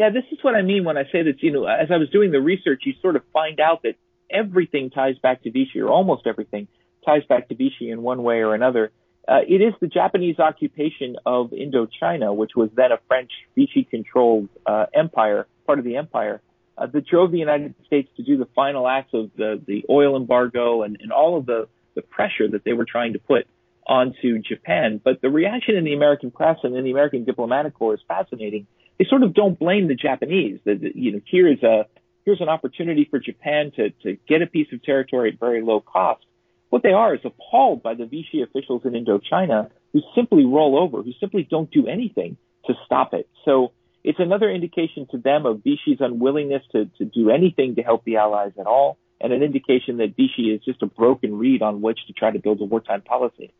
Yeah, 0.00 0.08
this 0.08 0.24
is 0.32 0.38
what 0.40 0.54
I 0.54 0.62
mean 0.62 0.84
when 0.84 0.96
I 0.96 1.02
say 1.12 1.24
that, 1.24 1.42
you 1.42 1.50
know, 1.52 1.66
as 1.66 1.90
I 1.90 1.98
was 1.98 2.08
doing 2.08 2.30
the 2.30 2.40
research, 2.40 2.84
you 2.86 2.94
sort 3.02 3.16
of 3.16 3.22
find 3.34 3.60
out 3.60 3.82
that 3.82 3.96
everything 4.30 4.88
ties 4.88 5.18
back 5.18 5.42
to 5.42 5.50
Vichy, 5.50 5.78
or 5.78 5.90
almost 5.90 6.26
everything 6.26 6.68
ties 7.04 7.22
back 7.28 7.50
to 7.50 7.54
Vichy 7.54 7.90
in 7.90 8.00
one 8.00 8.22
way 8.22 8.36
or 8.36 8.54
another. 8.54 8.92
Uh, 9.28 9.40
it 9.46 9.60
is 9.60 9.74
the 9.78 9.88
Japanese 9.88 10.38
occupation 10.38 11.16
of 11.26 11.50
Indochina, 11.50 12.34
which 12.34 12.52
was 12.56 12.70
then 12.74 12.92
a 12.92 12.98
French 13.08 13.30
Vichy 13.54 13.84
controlled 13.84 14.48
uh, 14.64 14.86
empire, 14.94 15.46
part 15.66 15.78
of 15.78 15.84
the 15.84 15.96
empire, 15.96 16.40
uh, 16.78 16.86
that 16.86 17.06
drove 17.06 17.30
the 17.30 17.38
United 17.38 17.74
States 17.84 18.08
to 18.16 18.22
do 18.22 18.38
the 18.38 18.48
final 18.54 18.88
acts 18.88 19.12
of 19.12 19.30
the, 19.36 19.60
the 19.66 19.84
oil 19.90 20.16
embargo 20.16 20.80
and, 20.80 20.96
and 21.02 21.12
all 21.12 21.36
of 21.36 21.44
the, 21.44 21.68
the 21.94 22.00
pressure 22.00 22.48
that 22.48 22.64
they 22.64 22.72
were 22.72 22.86
trying 22.86 23.12
to 23.12 23.18
put 23.18 23.46
onto 23.86 24.38
Japan. 24.38 24.98
But 25.04 25.20
the 25.20 25.28
reaction 25.28 25.76
in 25.76 25.84
the 25.84 25.92
American 25.92 26.30
press 26.30 26.56
and 26.62 26.74
in 26.74 26.84
the 26.84 26.90
American 26.90 27.24
diplomatic 27.24 27.74
corps 27.74 27.96
is 27.96 28.00
fascinating. 28.08 28.66
They 29.00 29.06
sort 29.08 29.22
of 29.22 29.32
don't 29.32 29.58
blame 29.58 29.88
the 29.88 29.94
Japanese. 29.94 30.60
That 30.66 30.94
you 30.94 31.12
know, 31.12 31.20
here 31.24 31.50
is 31.50 31.62
a 31.62 31.86
here's 32.26 32.42
an 32.42 32.50
opportunity 32.50 33.08
for 33.10 33.18
Japan 33.18 33.72
to 33.76 33.88
to 34.02 34.18
get 34.28 34.42
a 34.42 34.46
piece 34.46 34.66
of 34.74 34.82
territory 34.82 35.30
at 35.32 35.40
very 35.40 35.62
low 35.62 35.80
cost. 35.80 36.22
What 36.68 36.82
they 36.82 36.92
are 36.92 37.14
is 37.14 37.22
appalled 37.24 37.82
by 37.82 37.94
the 37.94 38.04
Vichy 38.04 38.42
officials 38.42 38.82
in 38.84 38.92
Indochina 38.92 39.70
who 39.94 40.02
simply 40.14 40.44
roll 40.44 40.78
over, 40.78 41.02
who 41.02 41.12
simply 41.18 41.48
don't 41.50 41.70
do 41.70 41.86
anything 41.86 42.36
to 42.66 42.74
stop 42.84 43.14
it. 43.14 43.26
So 43.46 43.72
it's 44.04 44.20
another 44.20 44.50
indication 44.50 45.06
to 45.12 45.16
them 45.16 45.46
of 45.46 45.62
Vichy's 45.64 46.00
unwillingness 46.00 46.62
to, 46.72 46.84
to 46.98 47.06
do 47.06 47.30
anything 47.30 47.76
to 47.76 47.82
help 47.82 48.04
the 48.04 48.18
Allies 48.18 48.52
at 48.60 48.66
all, 48.66 48.98
and 49.18 49.32
an 49.32 49.42
indication 49.42 49.96
that 49.96 50.14
Vichy 50.14 50.52
is 50.54 50.60
just 50.62 50.82
a 50.82 50.86
broken 50.86 51.38
reed 51.38 51.62
on 51.62 51.80
which 51.80 52.00
to 52.06 52.12
try 52.12 52.30
to 52.30 52.38
build 52.38 52.60
a 52.60 52.64
wartime 52.64 53.00
policy. 53.00 53.50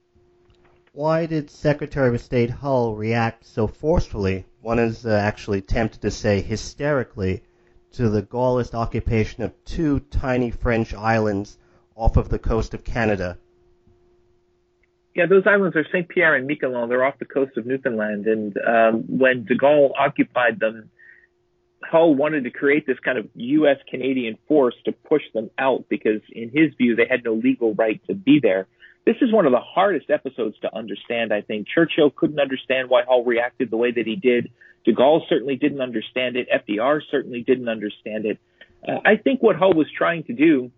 Why 0.92 1.24
did 1.24 1.50
Secretary 1.50 2.14
of 2.14 2.20
State 2.20 2.50
Hull 2.50 2.94
react 2.94 3.46
so 3.46 3.66
forcefully, 3.66 4.44
one 4.60 4.78
is 4.78 5.06
uh, 5.06 5.10
actually 5.10 5.60
tempted 5.60 6.02
to 6.02 6.10
say 6.10 6.40
hysterically, 6.40 7.42
to 7.92 8.08
the 8.08 8.22
Gaullist 8.22 8.74
occupation 8.74 9.42
of 9.42 9.52
two 9.64 10.00
tiny 10.00 10.50
French 10.50 10.94
islands 10.94 11.58
off 11.96 12.16
of 12.16 12.28
the 12.28 12.38
coast 12.38 12.74
of 12.74 12.84
Canada? 12.84 13.38
Yeah, 15.14 15.26
those 15.26 15.42
islands 15.46 15.76
are 15.76 15.84
Saint 15.92 16.08
Pierre 16.08 16.36
and 16.36 16.48
Miquelon. 16.48 16.88
They're 16.88 17.04
off 17.04 17.18
the 17.18 17.24
coast 17.24 17.56
of 17.56 17.66
Newfoundland. 17.66 18.26
And 18.26 18.56
um, 18.58 19.04
when 19.08 19.44
de 19.44 19.56
Gaulle 19.56 19.90
occupied 19.98 20.60
them, 20.60 20.90
Hull 21.82 22.14
wanted 22.14 22.44
to 22.44 22.50
create 22.50 22.86
this 22.86 22.98
kind 23.00 23.18
of 23.18 23.28
U.S. 23.34 23.78
Canadian 23.88 24.38
force 24.46 24.76
to 24.84 24.92
push 24.92 25.22
them 25.34 25.50
out 25.58 25.86
because, 25.88 26.20
in 26.30 26.50
his 26.50 26.74
view, 26.78 26.94
they 26.94 27.06
had 27.10 27.24
no 27.24 27.34
legal 27.34 27.74
right 27.74 28.00
to 28.06 28.14
be 28.14 28.38
there. 28.40 28.68
This 29.06 29.16
is 29.22 29.32
one 29.32 29.46
of 29.46 29.52
the 29.52 29.60
hardest 29.60 30.10
episodes 30.10 30.56
to 30.60 30.74
understand, 30.74 31.32
I 31.32 31.40
think. 31.40 31.66
Churchill 31.74 32.10
couldn't 32.10 32.38
understand 32.38 32.90
why 32.90 33.02
Hull 33.06 33.24
reacted 33.24 33.70
the 33.70 33.76
way 33.76 33.90
that 33.90 34.06
he 34.06 34.16
did. 34.16 34.50
De 34.84 34.92
Gaulle 34.92 35.22
certainly 35.28 35.56
didn't 35.56 35.80
understand 35.80 36.36
it. 36.36 36.48
FDR 36.50 37.00
certainly 37.10 37.42
didn't 37.42 37.68
understand 37.68 38.26
it. 38.26 38.38
Uh, 38.86 38.98
I 39.04 39.16
think 39.16 39.42
what 39.42 39.56
Hull 39.56 39.74
was 39.74 39.86
trying 39.96 40.24
to 40.24 40.32
do 40.32 40.70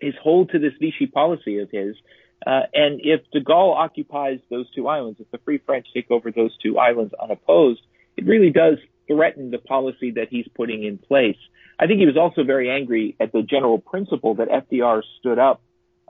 is 0.00 0.14
hold 0.22 0.50
to 0.50 0.58
this 0.58 0.72
Vichy 0.80 1.06
policy 1.06 1.58
of 1.60 1.70
his 1.70 1.96
uh, 2.44 2.62
and 2.74 3.00
if 3.02 3.22
de 3.32 3.40
Gaulle 3.40 3.76
occupies 3.76 4.40
those 4.50 4.70
two 4.74 4.88
islands, 4.88 5.20
if 5.20 5.30
the 5.30 5.38
Free 5.38 5.58
French 5.64 5.86
take 5.94 6.10
over 6.10 6.30
those 6.30 6.56
two 6.62 6.78
islands 6.78 7.14
unopposed, 7.20 7.80
it 8.16 8.26
really 8.26 8.50
does 8.50 8.78
threaten 9.06 9.50
the 9.50 9.58
policy 9.58 10.12
that 10.12 10.28
he's 10.30 10.46
putting 10.54 10.84
in 10.84 10.98
place. 10.98 11.38
I 11.78 11.86
think 11.86 12.00
he 12.00 12.06
was 12.06 12.16
also 12.16 12.44
very 12.44 12.70
angry 12.70 13.16
at 13.20 13.32
the 13.32 13.42
general 13.42 13.78
principle 13.78 14.34
that 14.36 14.48
FDR 14.48 15.02
stood 15.18 15.38
up 15.38 15.62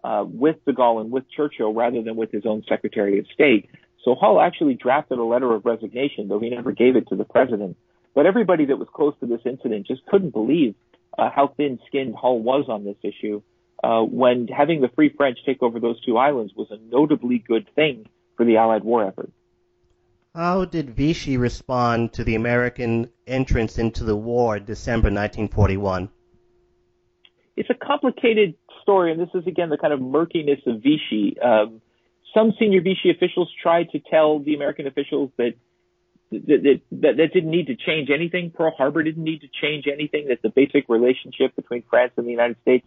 uh, 0.04 0.24
with 0.26 0.56
de 0.64 0.72
Gaulle 0.72 1.00
and 1.00 1.10
with 1.10 1.24
Churchill 1.30 1.72
rather 1.72 2.02
than 2.02 2.16
with 2.16 2.30
his 2.30 2.46
own 2.46 2.62
Secretary 2.68 3.18
of 3.18 3.26
State. 3.32 3.68
So 4.04 4.14
Hull 4.14 4.40
actually 4.40 4.74
drafted 4.74 5.18
a 5.18 5.24
letter 5.24 5.52
of 5.52 5.64
resignation, 5.64 6.28
though 6.28 6.38
he 6.38 6.50
never 6.50 6.72
gave 6.72 6.96
it 6.96 7.08
to 7.08 7.16
the 7.16 7.24
president. 7.24 7.76
But 8.14 8.26
everybody 8.26 8.66
that 8.66 8.78
was 8.78 8.88
close 8.94 9.14
to 9.20 9.26
this 9.26 9.40
incident 9.44 9.86
just 9.86 10.06
couldn't 10.06 10.30
believe 10.30 10.74
uh, 11.18 11.30
how 11.34 11.48
thin-skinned 11.56 12.14
Hull 12.14 12.40
was 12.40 12.66
on 12.68 12.84
this 12.84 12.96
issue, 13.02 13.42
uh, 13.82 14.02
when 14.02 14.48
having 14.48 14.80
the 14.80 14.88
Free 14.88 15.12
French 15.16 15.38
take 15.44 15.62
over 15.62 15.80
those 15.80 16.00
two 16.04 16.16
islands 16.16 16.52
was 16.56 16.68
a 16.70 16.78
notably 16.90 17.38
good 17.38 17.68
thing 17.74 18.06
for 18.36 18.44
the 18.44 18.56
Allied 18.56 18.84
war 18.84 19.06
effort. 19.06 19.30
How 20.34 20.66
did 20.66 20.90
Vichy 20.90 21.38
respond 21.38 22.12
to 22.14 22.24
the 22.24 22.34
American 22.34 23.10
entrance 23.26 23.78
into 23.78 24.04
the 24.04 24.16
war 24.16 24.58
in 24.58 24.64
December 24.64 25.08
1941? 25.08 26.10
It's 27.56 27.70
a 27.70 27.74
complicated 27.74 28.54
story, 28.86 29.10
and 29.10 29.20
this 29.20 29.28
is 29.34 29.46
again 29.46 29.68
the 29.68 29.76
kind 29.76 29.92
of 29.92 30.00
murkiness 30.00 30.60
of 30.66 30.76
Vichy. 30.76 31.36
Um, 31.42 31.82
some 32.32 32.52
senior 32.58 32.80
Vichy 32.80 33.10
officials 33.10 33.50
tried 33.60 33.90
to 33.90 33.98
tell 33.98 34.38
the 34.38 34.54
American 34.54 34.86
officials 34.86 35.30
that 35.38 35.54
that, 36.30 36.80
that 36.92 37.16
that 37.16 37.32
didn't 37.34 37.50
need 37.50 37.66
to 37.66 37.76
change 37.76 38.10
anything. 38.14 38.52
Pearl 38.52 38.72
Harbor 38.76 39.02
didn't 39.02 39.24
need 39.24 39.40
to 39.40 39.48
change 39.60 39.86
anything. 39.92 40.28
That 40.28 40.42
the 40.42 40.50
basic 40.50 40.88
relationship 40.88 41.56
between 41.56 41.82
France 41.90 42.12
and 42.16 42.26
the 42.26 42.30
United 42.30 42.56
States 42.62 42.86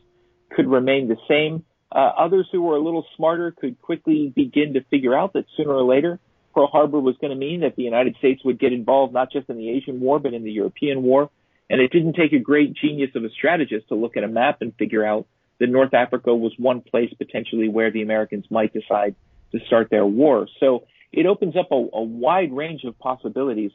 could 0.55 0.67
remain 0.67 1.09
the 1.09 1.17
same. 1.27 1.65
Uh, 1.91 2.11
others 2.17 2.47
who 2.51 2.61
were 2.61 2.77
a 2.77 2.81
little 2.81 3.05
smarter 3.17 3.51
could 3.51 3.81
quickly 3.81 4.31
begin 4.33 4.73
to 4.75 4.83
figure 4.91 5.17
out 5.17 5.33
that 5.33 5.45
sooner 5.57 5.73
or 5.73 5.83
later 5.83 6.19
Pearl 6.53 6.67
Harbor 6.67 6.99
was 6.99 7.15
going 7.21 7.31
to 7.31 7.37
mean 7.37 7.61
that 7.61 7.75
the 7.75 7.83
United 7.83 8.15
States 8.17 8.43
would 8.43 8.59
get 8.59 8.73
involved 8.73 9.13
not 9.13 9.31
just 9.31 9.49
in 9.49 9.57
the 9.57 9.69
Asian 9.69 9.99
War 9.99 10.19
but 10.19 10.33
in 10.33 10.43
the 10.43 10.51
European 10.51 11.03
War. 11.03 11.29
And 11.69 11.79
it 11.79 11.91
didn't 11.91 12.13
take 12.13 12.33
a 12.33 12.39
great 12.39 12.73
genius 12.73 13.11
of 13.15 13.23
a 13.23 13.29
strategist 13.29 13.89
to 13.89 13.95
look 13.95 14.17
at 14.17 14.23
a 14.23 14.27
map 14.27 14.61
and 14.61 14.73
figure 14.75 15.05
out 15.05 15.27
that 15.59 15.69
North 15.69 15.93
Africa 15.93 16.33
was 16.33 16.53
one 16.57 16.81
place 16.81 17.13
potentially 17.17 17.69
where 17.69 17.91
the 17.91 18.01
Americans 18.01 18.45
might 18.49 18.73
decide 18.73 19.15
to 19.51 19.59
start 19.67 19.89
their 19.89 20.05
war. 20.05 20.47
So 20.59 20.85
it 21.11 21.25
opens 21.25 21.55
up 21.55 21.71
a, 21.71 21.75
a 21.75 22.03
wide 22.03 22.53
range 22.53 22.83
of 22.83 22.97
possibilities. 22.99 23.71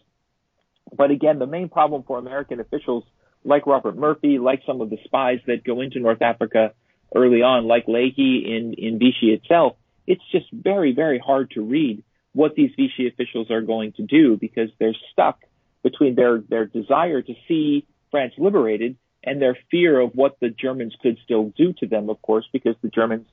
But 0.96 1.10
again, 1.10 1.38
the 1.38 1.46
main 1.46 1.68
problem 1.68 2.04
for 2.06 2.18
American 2.18 2.60
officials 2.60 3.04
like 3.44 3.66
Robert 3.66 3.96
Murphy, 3.96 4.38
like 4.38 4.62
some 4.66 4.80
of 4.80 4.90
the 4.90 4.98
spies 5.04 5.40
that 5.46 5.64
go 5.64 5.80
into 5.80 6.00
North 6.00 6.22
Africa 6.22 6.72
early 7.14 7.42
on, 7.42 7.66
like 7.66 7.86
Leahy 7.86 8.44
in, 8.56 8.74
in 8.74 8.98
Vichy 8.98 9.32
itself, 9.32 9.76
it's 10.06 10.22
just 10.32 10.46
very, 10.52 10.92
very 10.92 11.18
hard 11.18 11.50
to 11.52 11.62
read 11.62 12.02
what 12.32 12.54
these 12.54 12.70
Vichy 12.76 13.06
officials 13.06 13.50
are 13.50 13.60
going 13.60 13.92
to 13.92 14.02
do 14.02 14.36
because 14.36 14.68
they're 14.78 14.96
stuck 15.12 15.38
between 15.82 16.14
their, 16.14 16.40
their 16.40 16.66
desire 16.66 17.22
to 17.22 17.34
see 17.46 17.86
France 18.10 18.32
liberated 18.38 18.96
and 19.24 19.40
their 19.40 19.56
fear 19.70 20.00
of 20.00 20.12
what 20.14 20.38
the 20.40 20.50
Germans 20.50 20.94
could 21.00 21.18
still 21.24 21.52
do 21.56 21.72
to 21.74 21.86
them, 21.86 22.10
of 22.10 22.20
course, 22.22 22.46
because 22.52 22.76
the 22.82 22.88
Germans 22.88 23.26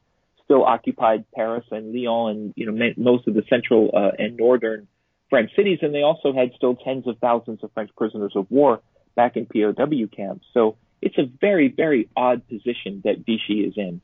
still 0.45 0.63
occupied 0.63 1.25
Paris 1.33 1.65
and 1.71 1.93
Lyon 1.93 2.29
and, 2.29 2.53
you 2.55 2.69
know, 2.69 2.93
most 2.98 3.27
of 3.27 3.33
the 3.33 3.43
central 3.50 3.91
uh, 3.93 4.12
and 4.17 4.38
northern 4.38 4.88
French 5.29 5.51
cities. 5.55 5.79
And 5.81 5.93
they 5.93 6.01
also 6.01 6.33
had 6.33 6.51
still 6.55 6.75
tens 6.75 7.07
of 7.07 7.17
thousands 7.19 7.63
of 7.63 7.71
French 7.74 7.91
prisoners 7.95 8.33
of 8.36 8.50
war 8.50 8.81
back 9.15 9.38
in 9.38 9.45
POW 9.45 10.07
camps. 10.15 10.45
So 10.53 10.77
it's 11.01 11.17
a 11.17 11.29
very, 11.39 11.67
very 11.67 12.10
odd 12.15 12.48
position 12.48 13.01
that 13.03 13.25
Vichy 13.25 13.62
is 13.62 13.74
in. 13.77 14.01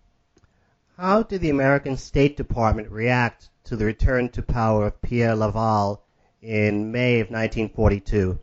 How 0.97 1.23
did 1.23 1.41
the 1.41 1.49
American 1.51 1.95
State 1.95 2.37
Department 2.37 2.89
react 2.89 3.49
to 3.65 3.75
the 3.75 3.85
return 3.85 4.29
to 4.29 4.41
power 4.41 4.87
of 4.87 5.01
Pierre 5.01 5.35
Laval 5.35 6.03
in 6.41 6.91
May 6.91 7.19
of 7.19 7.29
1942? 7.29 8.39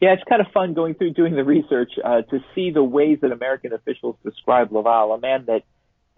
Yeah, 0.00 0.12
it's 0.12 0.22
kind 0.28 0.40
of 0.40 0.48
fun 0.52 0.74
going 0.74 0.94
through 0.94 1.12
doing 1.14 1.34
the 1.34 1.44
research 1.44 1.92
uh, 2.04 2.22
to 2.22 2.40
see 2.54 2.70
the 2.70 2.84
ways 2.84 3.18
that 3.22 3.32
American 3.32 3.72
officials 3.72 4.16
describe 4.24 4.72
Laval, 4.72 5.12
a 5.12 5.18
man 5.18 5.44
that 5.46 5.62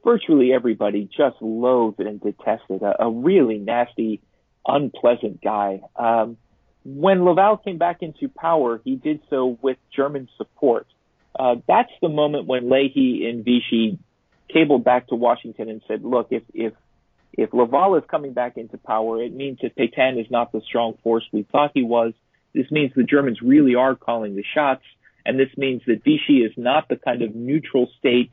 virtually 0.04 0.52
everybody 0.52 1.08
just 1.16 1.36
loathed 1.40 2.00
and 2.00 2.20
detested, 2.20 2.82
a, 2.82 3.04
a 3.04 3.10
really 3.10 3.58
nasty, 3.58 4.20
unpleasant 4.66 5.40
guy. 5.40 5.80
Um, 5.96 6.36
when 6.84 7.24
Laval 7.24 7.58
came 7.58 7.78
back 7.78 8.02
into 8.02 8.28
power, 8.28 8.80
he 8.84 8.96
did 8.96 9.20
so 9.30 9.58
with 9.60 9.76
German 9.94 10.28
support. 10.36 10.86
Uh, 11.38 11.56
that's 11.66 11.92
the 12.00 12.08
moment 12.08 12.46
when 12.46 12.70
Leahy 12.70 13.28
and 13.28 13.44
Vichy 13.44 13.98
cabled 14.52 14.84
back 14.84 15.08
to 15.08 15.14
Washington 15.14 15.68
and 15.68 15.82
said, 15.86 16.04
look, 16.04 16.28
if, 16.30 16.42
if, 16.54 16.72
if 17.34 17.52
Laval 17.52 17.96
is 17.96 18.04
coming 18.10 18.32
back 18.32 18.56
into 18.56 18.78
power, 18.78 19.22
it 19.22 19.32
means 19.34 19.58
that 19.62 19.76
Pétain 19.76 20.20
is 20.20 20.30
not 20.30 20.50
the 20.50 20.60
strong 20.62 20.94
force 21.04 21.24
we 21.32 21.42
thought 21.42 21.72
he 21.74 21.82
was. 21.82 22.12
This 22.54 22.70
means 22.70 22.92
the 22.94 23.04
Germans 23.04 23.40
really 23.42 23.74
are 23.74 23.94
calling 23.94 24.36
the 24.36 24.44
shots. 24.54 24.82
And 25.24 25.38
this 25.38 25.50
means 25.56 25.82
that 25.86 26.04
Vichy 26.04 26.38
is 26.38 26.52
not 26.56 26.88
the 26.88 26.96
kind 26.96 27.22
of 27.22 27.34
neutral 27.34 27.88
state 27.98 28.30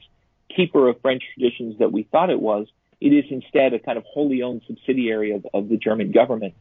keeper 0.55 0.87
of 0.87 1.01
French 1.01 1.23
traditions 1.33 1.79
that 1.79 1.91
we 1.91 2.03
thought 2.03 2.29
it 2.29 2.39
was. 2.39 2.67
It 3.01 3.09
is 3.09 3.25
instead 3.29 3.73
a 3.73 3.79
kind 3.79 3.97
of 3.97 4.05
wholly 4.05 4.41
owned 4.41 4.61
subsidiary 4.67 5.31
of, 5.31 5.45
of 5.53 5.67
the 5.67 5.77
German 5.77 6.11
government. 6.11 6.53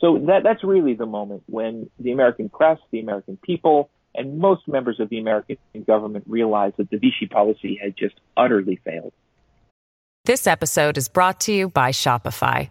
So 0.00 0.18
that, 0.26 0.42
that's 0.44 0.64
really 0.64 0.94
the 0.94 1.06
moment 1.06 1.42
when 1.46 1.90
the 1.98 2.12
American 2.12 2.48
press, 2.48 2.78
the 2.90 3.00
American 3.00 3.36
people, 3.36 3.90
and 4.14 4.38
most 4.38 4.66
members 4.66 4.98
of 4.98 5.08
the 5.08 5.18
American 5.18 5.56
government 5.86 6.24
realized 6.26 6.76
that 6.78 6.90
the 6.90 6.96
Vichy 6.96 7.26
policy 7.30 7.78
had 7.82 7.96
just 7.96 8.14
utterly 8.36 8.80
failed. 8.84 9.12
This 10.24 10.46
episode 10.46 10.96
is 10.96 11.08
brought 11.08 11.40
to 11.40 11.52
you 11.52 11.68
by 11.68 11.90
Shopify. 11.90 12.70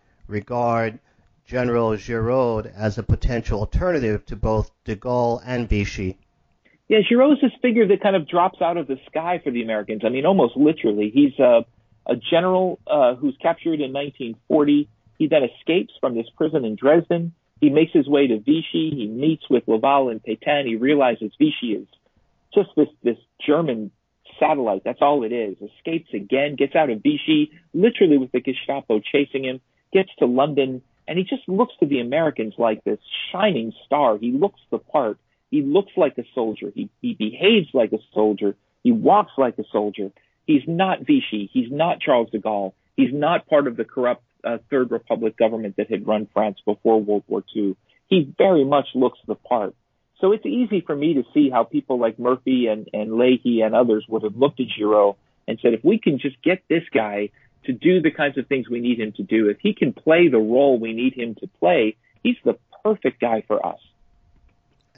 regard 0.31 0.99
General 1.45 1.97
Giraud 1.97 2.71
as 2.75 2.97
a 2.97 3.03
potential 3.03 3.59
alternative 3.59 4.25
to 4.27 4.35
both 4.35 4.71
de 4.85 4.95
Gaulle 4.95 5.41
and 5.45 5.67
Vichy? 5.67 6.17
Yeah, 6.87 6.99
Giraud 7.07 7.33
is 7.33 7.41
this 7.41 7.51
figure 7.61 7.87
that 7.87 8.01
kind 8.01 8.15
of 8.15 8.27
drops 8.27 8.61
out 8.61 8.77
of 8.77 8.87
the 8.87 8.97
sky 9.07 9.39
for 9.43 9.51
the 9.51 9.61
Americans. 9.61 10.01
I 10.05 10.09
mean, 10.09 10.25
almost 10.25 10.57
literally. 10.57 11.11
He's 11.13 11.37
a, 11.39 11.65
a 12.05 12.15
general 12.15 12.79
uh, 12.87 13.15
who's 13.15 13.37
captured 13.41 13.79
in 13.79 13.93
1940. 13.93 14.89
He 15.17 15.27
then 15.27 15.43
escapes 15.43 15.93
from 15.99 16.15
this 16.15 16.27
prison 16.35 16.65
in 16.65 16.75
Dresden. 16.75 17.33
He 17.59 17.69
makes 17.69 17.93
his 17.93 18.07
way 18.07 18.27
to 18.27 18.39
Vichy. 18.39 18.91
He 18.95 19.07
meets 19.07 19.49
with 19.49 19.67
Laval 19.67 20.09
and 20.09 20.21
Pétain. 20.21 20.65
He 20.65 20.75
realizes 20.75 21.31
Vichy 21.37 21.73
is 21.73 21.87
just 22.53 22.69
this, 22.75 22.89
this 23.03 23.17
German 23.45 23.91
satellite. 24.39 24.81
That's 24.83 25.01
all 25.01 25.23
it 25.23 25.31
is. 25.31 25.57
Escapes 25.77 26.13
again, 26.13 26.55
gets 26.55 26.75
out 26.75 26.89
of 26.89 27.01
Vichy, 27.03 27.51
literally 27.73 28.17
with 28.17 28.31
the 28.31 28.41
Gestapo 28.41 28.99
chasing 28.99 29.45
him, 29.45 29.61
gets 29.93 30.09
to 30.19 30.25
London, 30.25 30.81
and 31.07 31.17
he 31.17 31.23
just 31.23 31.47
looks 31.47 31.73
to 31.79 31.85
the 31.85 31.99
Americans 31.99 32.53
like 32.57 32.83
this 32.83 32.99
shining 33.31 33.73
star. 33.85 34.17
He 34.17 34.31
looks 34.31 34.59
the 34.69 34.77
part. 34.77 35.17
He 35.49 35.61
looks 35.61 35.91
like 35.97 36.17
a 36.17 36.23
soldier. 36.33 36.71
He, 36.73 36.89
he 37.01 37.13
behaves 37.13 37.67
like 37.73 37.91
a 37.91 37.99
soldier. 38.13 38.55
He 38.83 38.91
walks 38.91 39.33
like 39.37 39.57
a 39.57 39.63
soldier. 39.71 40.11
He's 40.45 40.63
not 40.67 40.99
Vichy. 40.99 41.49
He's 41.51 41.71
not 41.71 41.99
Charles 41.99 42.29
de 42.31 42.39
Gaulle. 42.39 42.73
He's 42.95 43.13
not 43.13 43.47
part 43.47 43.67
of 43.67 43.77
the 43.77 43.85
corrupt 43.85 44.23
uh, 44.43 44.57
Third 44.69 44.91
Republic 44.91 45.37
government 45.37 45.75
that 45.77 45.89
had 45.89 46.07
run 46.07 46.27
France 46.33 46.57
before 46.65 47.01
World 47.01 47.23
War 47.27 47.43
II. 47.55 47.75
He 48.07 48.33
very 48.37 48.63
much 48.63 48.87
looks 48.95 49.19
the 49.27 49.35
part. 49.35 49.75
So 50.19 50.33
it's 50.33 50.45
easy 50.45 50.81
for 50.81 50.95
me 50.95 51.15
to 51.15 51.23
see 51.33 51.49
how 51.49 51.63
people 51.63 51.99
like 51.99 52.19
Murphy 52.19 52.67
and, 52.67 52.87
and 52.93 53.13
Leahy 53.17 53.61
and 53.61 53.73
others 53.73 54.05
would 54.07 54.23
have 54.23 54.35
looked 54.35 54.59
at 54.59 54.67
Giraud 54.77 55.15
and 55.47 55.57
said, 55.61 55.73
if 55.73 55.83
we 55.83 55.99
can 55.99 56.19
just 56.19 56.41
get 56.43 56.61
this 56.69 56.83
guy 56.93 57.29
to 57.65 57.73
do 57.73 58.01
the 58.01 58.11
kinds 58.11 58.37
of 58.37 58.47
things 58.47 58.69
we 58.69 58.79
need 58.79 58.99
him 58.99 59.11
to 59.13 59.23
do, 59.23 59.49
if 59.49 59.57
he 59.59 59.73
can 59.73 59.93
play 59.93 60.27
the 60.27 60.37
role 60.37 60.79
we 60.79 60.93
need 60.93 61.13
him 61.13 61.35
to 61.35 61.47
play, 61.59 61.95
he's 62.23 62.37
the 62.43 62.57
perfect 62.83 63.19
guy 63.19 63.43
for 63.47 63.65
us. 63.65 63.79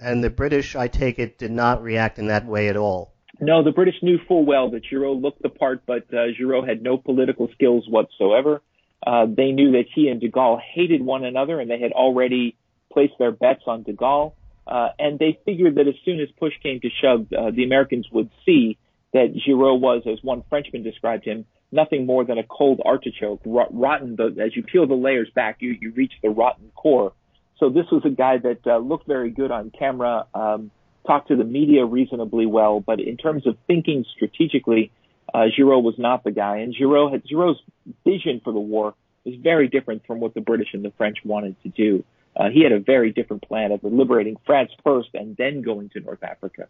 And 0.01 0.23
the 0.23 0.29
British, 0.29 0.75
I 0.75 0.87
take 0.87 1.19
it, 1.19 1.37
did 1.37 1.51
not 1.51 1.83
react 1.83 2.19
in 2.19 2.27
that 2.27 2.45
way 2.45 2.67
at 2.69 2.77
all. 2.77 3.13
No, 3.39 3.63
the 3.63 3.71
British 3.71 3.95
knew 4.01 4.19
full 4.27 4.45
well 4.45 4.69
that 4.71 4.83
Giraud 4.83 5.21
looked 5.21 5.41
the 5.41 5.49
part, 5.49 5.85
but 5.85 6.13
uh, 6.13 6.31
Giraud 6.37 6.67
had 6.67 6.81
no 6.81 6.97
political 6.97 7.49
skills 7.53 7.87
whatsoever. 7.87 8.61
Uh, 9.05 9.25
they 9.25 9.51
knew 9.51 9.71
that 9.73 9.85
he 9.93 10.07
and 10.07 10.21
de 10.21 10.29
Gaulle 10.29 10.61
hated 10.61 11.01
one 11.01 11.23
another, 11.25 11.59
and 11.59 11.69
they 11.69 11.79
had 11.79 11.91
already 11.91 12.55
placed 12.91 13.13
their 13.19 13.31
bets 13.31 13.63
on 13.67 13.83
de 13.83 13.93
Gaulle. 13.93 14.33
Uh, 14.65 14.89
and 14.97 15.19
they 15.19 15.37
figured 15.45 15.75
that 15.75 15.87
as 15.87 15.95
soon 16.05 16.21
as 16.21 16.29
push 16.39 16.53
came 16.61 16.79
to 16.79 16.89
shove, 17.01 17.27
uh, 17.33 17.51
the 17.51 17.65
Americans 17.65 18.07
would 18.11 18.29
see 18.45 18.77
that 19.11 19.33
Giraud 19.45 19.81
was, 19.81 20.03
as 20.05 20.23
one 20.23 20.43
Frenchman 20.49 20.83
described 20.83 21.25
him, 21.25 21.45
nothing 21.73 22.05
more 22.05 22.23
than 22.23 22.37
a 22.37 22.43
cold 22.43 22.81
artichoke, 22.85 23.41
rot- 23.45 23.73
rotten. 23.73 24.15
The, 24.15 24.35
as 24.43 24.55
you 24.55 24.63
peel 24.63 24.87
the 24.87 24.93
layers 24.93 25.29
back, 25.33 25.57
you, 25.59 25.75
you 25.79 25.91
reach 25.91 26.13
the 26.21 26.29
rotten 26.29 26.71
core. 26.75 27.13
So 27.59 27.69
this 27.69 27.85
was 27.91 28.03
a 28.05 28.09
guy 28.09 28.37
that 28.37 28.65
uh, 28.65 28.77
looked 28.77 29.07
very 29.07 29.31
good 29.31 29.51
on 29.51 29.71
camera, 29.77 30.25
um, 30.33 30.71
talked 31.05 31.29
to 31.29 31.35
the 31.35 31.43
media 31.43 31.85
reasonably 31.85 32.45
well, 32.45 32.79
but 32.79 32.99
in 32.99 33.17
terms 33.17 33.45
of 33.47 33.57
thinking 33.67 34.05
strategically, 34.15 34.91
uh, 35.33 35.45
Giraud 35.55 35.83
was 35.83 35.95
not 35.97 36.23
the 36.23 36.31
guy. 36.31 36.57
And 36.57 36.73
Giraud 36.73 37.11
had, 37.11 37.23
Giraud's 37.25 37.59
vision 38.05 38.41
for 38.43 38.53
the 38.53 38.59
war 38.59 38.93
was 39.25 39.35
very 39.41 39.67
different 39.67 40.05
from 40.05 40.19
what 40.19 40.33
the 40.33 40.41
British 40.41 40.69
and 40.73 40.83
the 40.83 40.91
French 40.97 41.17
wanted 41.23 41.55
to 41.63 41.69
do. 41.69 42.03
Uh, 42.35 42.49
he 42.49 42.63
had 42.63 42.71
a 42.71 42.79
very 42.79 43.11
different 43.11 43.43
plan 43.47 43.71
of 43.71 43.83
liberating 43.83 44.37
France 44.45 44.71
first 44.83 45.09
and 45.13 45.37
then 45.37 45.61
going 45.61 45.89
to 45.89 45.99
North 45.99 46.23
Africa. 46.23 46.67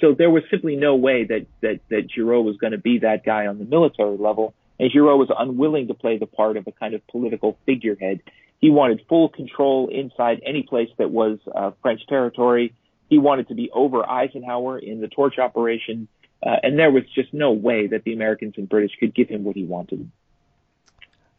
So 0.00 0.14
there 0.14 0.30
was 0.30 0.44
simply 0.50 0.76
no 0.76 0.94
way 0.94 1.24
that 1.24 1.46
that 1.60 1.80
that 1.90 2.08
Giraud 2.08 2.42
was 2.44 2.56
going 2.56 2.72
to 2.72 2.78
be 2.78 3.00
that 3.00 3.24
guy 3.24 3.46
on 3.46 3.58
the 3.58 3.64
military 3.64 4.16
level, 4.16 4.54
and 4.78 4.90
Giraud 4.90 5.18
was 5.18 5.30
unwilling 5.36 5.88
to 5.88 5.94
play 5.94 6.18
the 6.18 6.26
part 6.26 6.56
of 6.56 6.66
a 6.66 6.72
kind 6.72 6.94
of 6.94 7.06
political 7.08 7.58
figurehead. 7.66 8.20
He 8.60 8.70
wanted 8.70 9.02
full 9.08 9.28
control 9.28 9.88
inside 9.88 10.40
any 10.44 10.62
place 10.62 10.88
that 10.98 11.10
was 11.10 11.38
uh, 11.54 11.72
French 11.82 12.06
territory. 12.08 12.74
He 13.08 13.18
wanted 13.18 13.48
to 13.48 13.54
be 13.54 13.70
over 13.72 14.08
Eisenhower 14.08 14.78
in 14.78 15.00
the 15.00 15.08
torch 15.08 15.38
operation, 15.38 16.08
uh, 16.44 16.56
and 16.62 16.78
there 16.78 16.90
was 16.90 17.04
just 17.14 17.32
no 17.32 17.52
way 17.52 17.86
that 17.88 18.04
the 18.04 18.12
Americans 18.12 18.54
and 18.56 18.68
British 18.68 18.92
could 19.00 19.14
give 19.14 19.28
him 19.28 19.44
what 19.44 19.56
he 19.56 19.64
wanted. 19.64 20.10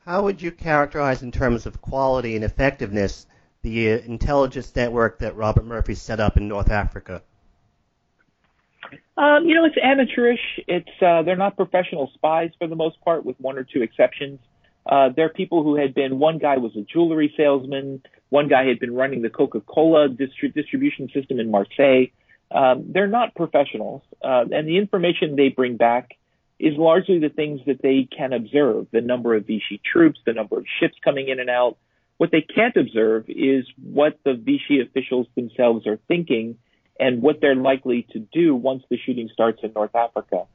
How 0.06 0.24
would 0.24 0.42
you 0.42 0.52
characterize, 0.52 1.22
in 1.22 1.32
terms 1.32 1.66
of 1.66 1.82
quality 1.82 2.36
and 2.36 2.44
effectiveness, 2.44 3.28
the 3.62 3.94
uh, 3.94 3.98
intelligence 4.00 4.76
network 4.76 5.20
that 5.20 5.36
Robert 5.36 5.66
Murphy 5.66 5.94
set 5.94 6.20
up 6.20 6.38
in 6.38 6.48
North 6.48 6.72
Africa? 6.72 7.22
Um, 9.18 9.46
you 9.46 9.56
know, 9.56 9.66
it's 9.66 9.76
amateurish. 9.82 10.40
It's 10.68 10.90
uh, 11.02 11.24
they're 11.24 11.36
not 11.36 11.58
professional 11.58 12.10
spies 12.14 12.52
for 12.58 12.68
the 12.68 12.76
most 12.76 13.02
part, 13.02 13.26
with 13.26 13.40
one 13.40 13.58
or 13.58 13.64
two 13.64 13.82
exceptions. 13.82 14.40
Uh, 14.86 15.10
they're 15.16 15.30
people 15.30 15.64
who 15.64 15.76
had 15.76 15.94
been. 15.94 16.20
One 16.20 16.38
guy 16.38 16.58
was 16.58 16.76
a 16.76 16.82
jewelry 16.82 17.34
salesman. 17.36 18.02
One 18.30 18.48
guy 18.48 18.66
had 18.66 18.80
been 18.80 18.96
running 18.96 19.22
the 19.22 19.30
Coca-Cola 19.30 20.10
distri- 20.10 20.54
distribution 20.54 21.10
system 21.14 21.40
in 21.40 21.52
Marseille. 21.52 22.08
Um, 22.52 22.86
they're 22.92 23.08
not 23.08 23.36
professionals, 23.36 24.02
uh, 24.24 24.46
and 24.52 24.68
the 24.68 24.78
information 24.78 25.36
they 25.36 25.50
bring 25.50 25.78
back 25.78 26.18
is 26.60 26.76
largely 26.78 27.20
the 27.20 27.30
things 27.30 27.62
that 27.68 27.82
they 27.82 28.08
can 28.16 28.34
observe: 28.34 28.88
the 28.92 29.02
number 29.02 29.36
of 29.36 29.46
Vichy 29.46 29.80
troops, 29.84 30.20
the 30.26 30.34
number 30.34 30.58
of 30.58 30.66
ships 30.80 30.96
coming 31.04 31.28
in 31.28 31.40
and 31.40 31.50
out. 31.50 31.78
What 32.18 32.32
they 32.32 32.42
can't 32.42 32.76
observe 32.76 33.26
is 33.28 33.66
what 33.82 34.20
the 34.26 34.34
Vichy 34.34 34.82
officials 34.82 35.28
themselves 35.36 35.88
are 35.88 36.00
thinking 36.08 36.58
and 37.00 37.22
what 37.22 37.40
they're 37.42 37.56
likely 37.56 38.06
to 38.12 38.20
do 38.20 38.56
once 38.56 38.84
the 38.90 38.98
shooting 38.98 39.30
starts 39.34 39.60
in 39.64 39.72
North 39.74 39.96
Africa. 39.96 40.46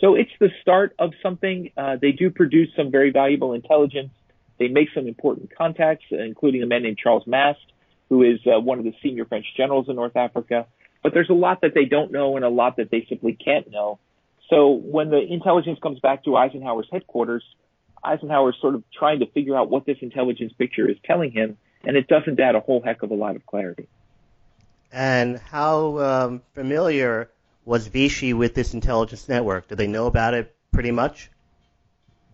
So 0.00 0.16
it's 0.16 0.32
the 0.40 0.48
start 0.60 0.94
of 0.98 1.12
something. 1.22 1.70
Uh, 1.76 1.96
they 2.00 2.12
do 2.12 2.30
produce 2.30 2.70
some 2.76 2.90
very 2.90 3.12
valuable 3.12 3.52
intelligence. 3.52 4.10
They 4.58 4.68
make 4.68 4.88
some 4.94 5.06
important 5.06 5.54
contacts, 5.56 6.04
including 6.10 6.62
a 6.62 6.66
man 6.66 6.82
named 6.82 6.98
Charles 6.98 7.26
Mast, 7.26 7.60
who 8.08 8.22
is 8.22 8.40
uh, 8.46 8.58
one 8.60 8.78
of 8.78 8.84
the 8.84 8.94
senior 9.02 9.24
French 9.24 9.46
generals 9.56 9.88
in 9.88 9.96
North 9.96 10.16
Africa. 10.16 10.66
But 11.02 11.14
there's 11.14 11.30
a 11.30 11.34
lot 11.34 11.60
that 11.62 11.72
they 11.74 11.84
don't 11.84 12.10
know 12.12 12.36
and 12.36 12.44
a 12.44 12.48
lot 12.48 12.76
that 12.76 12.90
they 12.90 13.06
simply 13.08 13.34
can't 13.34 13.70
know. 13.70 13.98
So 14.50 14.70
when 14.70 15.10
the 15.10 15.20
intelligence 15.20 15.78
comes 15.82 16.00
back 16.00 16.24
to 16.24 16.36
Eisenhower's 16.36 16.88
headquarters, 16.90 17.44
Eisenhower 18.04 18.50
is 18.50 18.56
sort 18.60 18.74
of 18.74 18.82
trying 18.92 19.20
to 19.20 19.26
figure 19.26 19.56
out 19.56 19.70
what 19.70 19.86
this 19.86 19.98
intelligence 20.00 20.52
picture 20.58 20.88
is 20.90 20.96
telling 21.04 21.30
him, 21.30 21.56
and 21.84 21.96
it 21.96 22.08
doesn't 22.08 22.38
add 22.38 22.54
a 22.54 22.60
whole 22.60 22.82
heck 22.82 23.02
of 23.02 23.10
a 23.10 23.14
lot 23.14 23.36
of 23.36 23.46
clarity. 23.46 23.88
And 24.92 25.38
how 25.38 25.98
um, 25.98 26.42
familiar 26.54 27.30
was 27.64 27.86
Vichy 27.86 28.34
with 28.34 28.54
this 28.54 28.74
intelligence 28.74 29.28
network? 29.28 29.68
Did 29.68 29.78
they 29.78 29.86
know 29.86 30.06
about 30.06 30.34
it 30.34 30.54
pretty 30.70 30.90
much? 30.90 31.30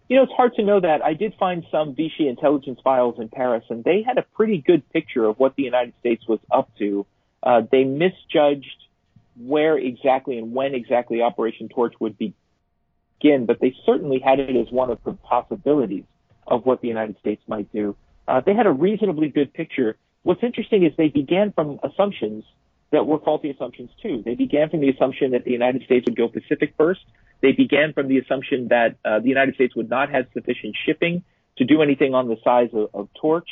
You 0.09 0.16
know, 0.16 0.23
it's 0.23 0.33
hard 0.33 0.55
to 0.55 0.64
know 0.64 0.81
that. 0.81 1.05
I 1.05 1.14
did 1.14 1.35
find 1.38 1.64
some 1.71 1.94
Vichy 1.94 2.29
intelligence 2.29 2.81
files 2.83 3.16
in 3.18 3.29
Paris, 3.29 3.64
and 3.68 3.85
they 3.85 4.03
had 4.03 4.16
a 4.16 4.23
pretty 4.23 4.59
good 4.59 4.88
picture 4.90 5.25
of 5.27 5.38
what 5.38 5.55
the 5.55 5.62
United 5.62 5.92
States 6.01 6.27
was 6.27 6.40
up 6.51 6.71
to. 6.79 7.07
Uh, 7.42 7.62
they 7.71 7.85
misjudged 7.85 8.66
where 9.37 9.79
exactly 9.79 10.38
and 10.38 10.53
when 10.53 10.75
exactly 10.75 11.23
Operation 11.23 11.68
Torch 11.68 11.94
would 12.01 12.16
begin, 12.18 13.47
but 13.47 13.61
they 13.61 13.75
certainly 13.87 14.18
had 14.18 14.40
it 14.40 14.57
as 14.57 14.73
one 14.73 14.90
of 14.90 14.99
the 15.05 15.12
possibilities 15.12 16.05
of 16.47 16.64
what 16.66 16.81
the 16.81 16.88
United 16.88 17.18
States 17.21 17.42
might 17.47 17.71
do. 17.73 17.94
Uh, 18.27 18.40
they 18.40 18.55
had 18.55 18.66
a 18.66 18.73
reasonably 18.73 19.29
good 19.29 19.53
picture 19.53 19.97
What's 20.22 20.42
interesting 20.42 20.85
is 20.85 20.92
they 20.96 21.09
began 21.09 21.52
from 21.52 21.78
assumptions 21.83 22.44
that 22.90 23.07
were 23.07 23.18
faulty 23.18 23.50
assumptions 23.50 23.90
too. 24.02 24.22
They 24.24 24.35
began 24.35 24.70
from 24.70 24.81
the 24.81 24.90
assumption 24.90 25.33
that 25.33 25.44
the 25.44 25.52
United 25.52 25.83
States 25.85 26.07
would 26.07 26.16
go 26.16 26.28
Pacific 26.28 26.74
first. 26.76 27.00
They 27.40 27.52
began 27.52 27.92
from 27.92 28.09
the 28.09 28.18
assumption 28.18 28.68
that 28.68 28.96
uh, 29.04 29.20
the 29.20 29.28
United 29.28 29.54
States 29.54 29.76
would 29.76 29.90
not 29.90 30.11
have 30.11 30.26
sufficient 30.33 30.76
shipping 30.87 31.22
to 31.59 31.64
do 31.64 31.83
anything 31.83 32.14
on 32.14 32.28
the 32.28 32.37
size 32.42 32.70
of, 32.72 32.88
of 32.94 33.09
Torch. 33.20 33.48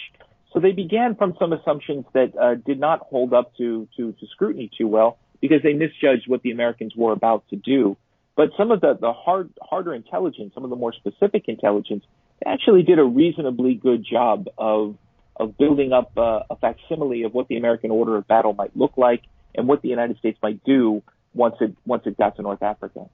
So 0.53 0.61
they 0.61 0.73
began 0.73 1.17
from 1.17 1.35
some 1.39 1.53
assumptions 1.53 2.07
that 2.15 2.33
uh, 2.37 2.55
did 2.55 2.81
not 2.81 3.01
hold 3.01 3.35
up 3.35 3.55
to, 3.59 3.89
to, 3.97 4.13
to 4.13 4.27
scrutiny 4.33 4.71
too 4.77 4.89
well 4.89 5.19
because 5.41 5.63
they 5.63 5.75
misjudged 5.75 6.29
what 6.29 6.43
the 6.43 6.51
Americans 6.51 6.95
were 6.97 7.13
about 7.13 7.47
to 7.51 7.57
do. 7.57 7.97
But 8.37 8.51
some 8.57 8.71
of 8.71 8.81
the, 8.81 8.97
the 8.99 9.13
hard, 9.13 9.51
harder 9.63 9.95
intelligence, 9.95 10.53
some 10.55 10.65
of 10.65 10.71
the 10.71 10.77
more 10.77 10.93
specific 10.93 11.45
intelligence, 11.49 12.05
actually 12.45 12.83
did 12.83 12.99
a 12.99 13.05
reasonably 13.05 13.75
good 13.75 14.05
job 14.05 14.47
of 14.57 14.97
of 15.39 15.57
building 15.59 15.93
up 15.93 16.13
uh, 16.17 16.41
a 16.51 16.57
facsimile 16.57 17.25
of 17.25 17.35
what 17.35 17.49
the 17.49 17.57
American 17.57 17.91
order 17.91 18.17
of 18.17 18.27
battle 18.27 18.53
might 18.53 18.77
look 18.77 18.97
like 18.97 19.23
and 19.55 19.69
what 19.69 19.83
the 19.83 19.89
United 19.89 20.19
States 20.19 20.39
might 20.43 20.63
do 20.65 21.03
once 21.35 21.57
it 21.61 21.75
once 21.87 22.03
it 22.07 22.17
got 22.17 22.37
to 22.37 22.43
North 22.43 22.63
Africa. 22.63 23.07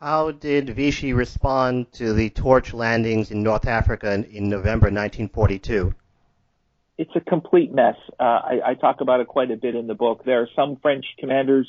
How 0.00 0.30
did 0.30 0.70
Vichy 0.70 1.12
respond 1.14 1.90
to 1.92 2.12
the 2.12 2.28
torch 2.30 2.74
landings 2.74 3.30
in 3.30 3.42
North 3.42 3.66
Africa 3.66 4.12
in, 4.12 4.24
in 4.24 4.48
November 4.48 4.86
1942? 4.86 5.94
It's 6.98 7.10
a 7.14 7.20
complete 7.20 7.72
mess. 7.72 7.96
Uh, 8.18 8.22
I, 8.22 8.60
I 8.66 8.74
talk 8.74 9.00
about 9.00 9.20
it 9.20 9.26
quite 9.26 9.50
a 9.50 9.56
bit 9.56 9.74
in 9.74 9.86
the 9.86 9.94
book. 9.94 10.22
There 10.24 10.42
are 10.42 10.48
some 10.54 10.76
French 10.76 11.04
commanders 11.18 11.68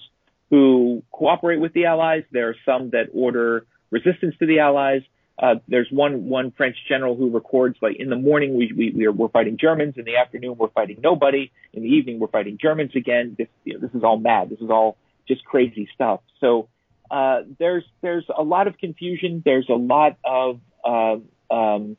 who 0.50 1.04
cooperate 1.12 1.60
with 1.60 1.74
the 1.74 1.86
Allies. 1.86 2.24
There 2.32 2.50
are 2.50 2.56
some 2.66 2.92
that 2.92 3.10
order 3.14 3.66
resistance 3.92 4.36
to 4.40 4.46
the 4.46 4.60
Allies. 4.60 5.02
Uh, 5.40 5.56
there's 5.68 5.88
one 5.92 6.26
one 6.26 6.52
French 6.52 6.76
general 6.90 7.16
who 7.16 7.30
records 7.30 7.78
like 7.82 7.96
in 8.00 8.10
the 8.10 8.16
morning 8.16 8.56
we 8.58 8.72
we 8.76 8.92
we 8.92 9.06
are 9.06 9.12
we're 9.12 9.30
fighting 9.30 9.58
Germans, 9.58 9.94
in 9.98 10.06
the 10.06 10.18
afternoon 10.18 10.56
we're 10.58 10.70
fighting 10.70 11.00
nobody, 11.04 11.52
in 11.74 11.84
the 11.84 11.90
evening 11.90 12.20
we're 12.20 12.28
fighting 12.28 12.58
Germans 12.60 12.92
again. 12.96 13.36
This 13.38 13.48
you 13.64 13.74
know, 13.74 13.80
this 13.80 13.92
is 13.94 14.04
all 14.04 14.18
mad. 14.18 14.50
This 14.50 14.60
is 14.60 14.70
all 14.70 14.98
just 15.28 15.46
crazy 15.46 15.88
stuff. 15.94 16.22
So 16.40 16.70
uh, 17.12 17.42
there's 17.60 17.84
there's 18.02 18.26
a 18.36 18.42
lot 18.42 18.68
of 18.68 18.80
confusion. 18.80 19.44
There's 19.46 19.70
a 19.70 19.76
lot 19.76 20.18
of 20.26 20.60
uh, 20.84 21.18
um, 21.54 21.98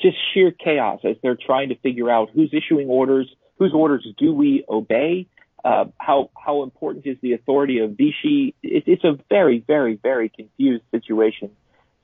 just 0.00 0.16
sheer 0.32 0.50
chaos 0.50 1.00
as 1.04 1.16
they're 1.22 1.36
trying 1.36 1.68
to 1.68 1.76
figure 1.76 2.10
out 2.10 2.30
who's 2.32 2.52
issuing 2.54 2.88
orders, 2.88 3.30
whose 3.58 3.74
orders 3.74 4.06
do 4.16 4.32
we 4.32 4.64
obey, 4.68 5.26
uh, 5.62 5.86
how 5.98 6.30
how 6.34 6.62
important 6.62 7.06
is 7.06 7.18
the 7.20 7.34
authority 7.34 7.80
of 7.80 7.90
Vichy. 7.92 8.54
It, 8.62 8.84
it's 8.86 9.04
a 9.04 9.18
very 9.28 9.58
very 9.58 9.96
very 9.96 10.30
confused 10.30 10.84
situation. 10.90 11.50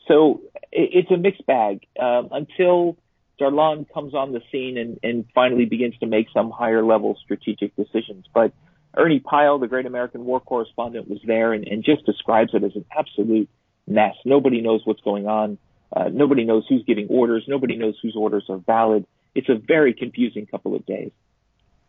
So 0.09 0.43
it's 0.73 1.11
a 1.11 1.17
mixed 1.17 1.47
bag 1.47 1.87
um, 1.99 2.29
until 2.33 2.97
Darlan 3.41 3.87
comes 3.93 4.15
on 4.15 4.33
the 4.33 4.41
scene 4.53 4.77
and, 4.79 4.99
and 5.03 5.25
finally 5.35 5.65
begins 5.65 5.97
to 5.99 6.07
make 6.07 6.27
some 6.33 6.51
higher 6.51 6.85
level 6.85 7.17
strategic 7.23 7.75
decisions. 7.77 8.27
But 8.33 8.53
Ernie 8.97 9.21
Pyle, 9.21 9.59
the 9.59 9.67
great 9.67 9.87
American 9.87 10.25
war 10.25 10.41
correspondent, 10.41 11.09
was 11.09 11.21
there 11.27 11.53
and, 11.53 11.67
and 11.67 11.85
just 11.85 12.07
describes 12.07 12.51
it 12.55 12.63
as 12.63 12.77
an 12.77 12.85
absolute 12.97 13.49
mess. 13.87 14.15
Nobody 14.25 14.61
knows 14.61 14.83
what's 14.85 15.01
going 15.01 15.27
on. 15.27 15.59
Uh, 15.95 16.09
nobody 16.13 16.45
knows 16.45 16.65
who's 16.69 16.85
giving 16.85 17.09
orders. 17.09 17.45
Nobody 17.49 17.77
knows 17.77 17.97
whose 18.03 18.17
orders 18.17 18.45
are 18.49 18.59
valid. 18.59 19.07
It's 19.35 19.49
a 19.49 19.57
very 19.57 19.95
confusing 19.95 20.47
couple 20.47 20.75
of 20.75 20.87
days. 20.87 21.11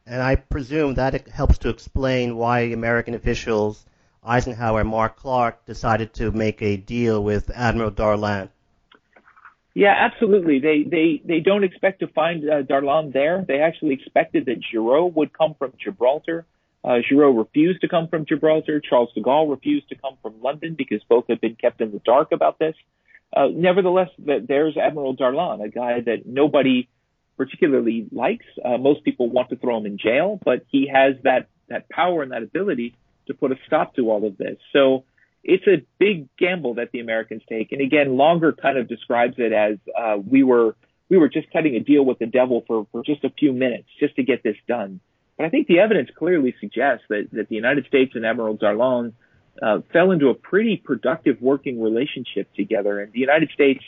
And 0.08 0.22
I 0.22 0.36
presume 0.36 0.96
that 0.96 1.28
helps 1.28 1.58
to 1.60 1.70
explain 1.70 2.38
why 2.38 2.62
American 2.62 3.16
officials 3.16 3.86
Eisenhower 4.26 4.82
and 4.82 4.90
Mark 4.90 5.18
Clark 5.18 5.66
decided 5.66 6.14
to 6.16 6.32
make 6.32 6.62
a 6.62 6.78
deal 6.78 7.24
with 7.24 7.52
Admiral 7.54 7.92
Darlan. 7.92 8.50
Yeah, 9.74 9.94
absolutely. 9.98 10.60
They 10.60 10.84
they 10.84 11.22
they 11.26 11.42
don't 11.42 11.66
expect 11.66 12.00
to 12.00 12.08
find 12.08 12.50
uh, 12.50 12.64
Darlan 12.64 13.12
there. 13.12 13.44
They 13.46 13.60
actually 13.60 13.94
expected 13.94 14.46
that 14.46 14.62
Giraud 14.62 15.14
would 15.16 15.38
come 15.38 15.54
from 15.60 15.74
Gibraltar. 15.78 16.46
Uh, 16.84 17.00
Giraud 17.08 17.38
refused 17.38 17.82
to 17.82 17.90
come 17.90 18.08
from 18.08 18.26
Gibraltar. 18.26 18.80
Charles 18.80 19.12
de 19.14 19.22
Gaulle 19.22 19.50
refused 19.50 19.90
to 19.90 19.96
come 19.96 20.18
from 20.22 20.42
London 20.42 20.76
because 20.78 21.04
both 21.10 21.26
had 21.28 21.42
been 21.42 21.56
kept 21.56 21.82
in 21.82 21.92
the 21.92 22.00
dark 22.00 22.32
about 22.32 22.58
this. 22.58 22.76
Uh, 23.36 23.48
nevertheless, 23.52 24.10
there's 24.18 24.78
Admiral 24.78 25.18
Darlan, 25.18 25.62
a 25.62 25.68
guy 25.68 26.00
that 26.00 26.26
nobody 26.26 26.88
particularly 27.38 28.08
likes. 28.12 28.46
Uh, 28.64 28.78
most 28.78 29.04
people 29.04 29.30
want 29.30 29.50
to 29.50 29.58
throw 29.58 29.78
him 29.78 29.86
in 29.86 29.98
jail, 29.98 30.40
but 30.46 30.66
he 30.70 30.88
has 30.88 31.16
that 31.24 31.50
that 31.68 31.90
power 31.90 32.24
and 32.24 32.32
that 32.32 32.44
ability 32.44 32.96
to 33.28 33.34
put 33.34 33.52
a 33.52 33.56
stop 33.66 33.96
to 33.96 34.10
all 34.10 34.26
of 34.26 34.38
this. 34.38 34.58
So 34.74 35.04
it's 35.44 35.68
a 35.68 35.86
big 36.00 36.28
gamble 36.38 36.76
that 36.76 36.92
the 36.92 37.00
Americans 37.00 37.44
take. 37.48 37.72
And 37.72 37.82
again, 37.82 38.10
Langer 38.10 38.60
kind 38.60 38.78
of 38.78 38.88
describes 38.88 39.36
it 39.38 39.54
as 39.54 39.78
uh, 39.98 40.18
we 40.18 40.44
were 40.44 40.76
we 41.08 41.18
were 41.18 41.30
just 41.30 41.52
cutting 41.52 41.76
a 41.76 41.80
deal 41.80 42.04
with 42.04 42.18
the 42.18 42.26
devil 42.26 42.64
for, 42.66 42.88
for 42.92 43.04
just 43.04 43.24
a 43.24 43.30
few 43.30 43.54
minutes 43.54 43.88
just 44.00 44.16
to 44.16 44.24
get 44.24 44.42
this 44.42 44.58
done. 44.68 45.00
But 45.38 45.46
I 45.46 45.50
think 45.50 45.68
the 45.68 45.80
evidence 45.80 46.10
clearly 46.18 46.56
suggests 46.60 47.06
that, 47.10 47.28
that 47.34 47.48
the 47.48 47.56
United 47.56 47.86
States 47.86 48.14
and 48.16 48.26
Admiral 48.26 48.58
Darlan 48.58 49.14
uh, 49.62 49.82
fell 49.94 50.10
into 50.10 50.30
a 50.30 50.34
pretty 50.34 50.78
productive 50.78 51.40
working 51.42 51.80
relationship 51.80 52.52
together, 52.56 53.00
and 53.02 53.14
the 53.14 53.20
United 53.20 53.52
States 53.52 53.84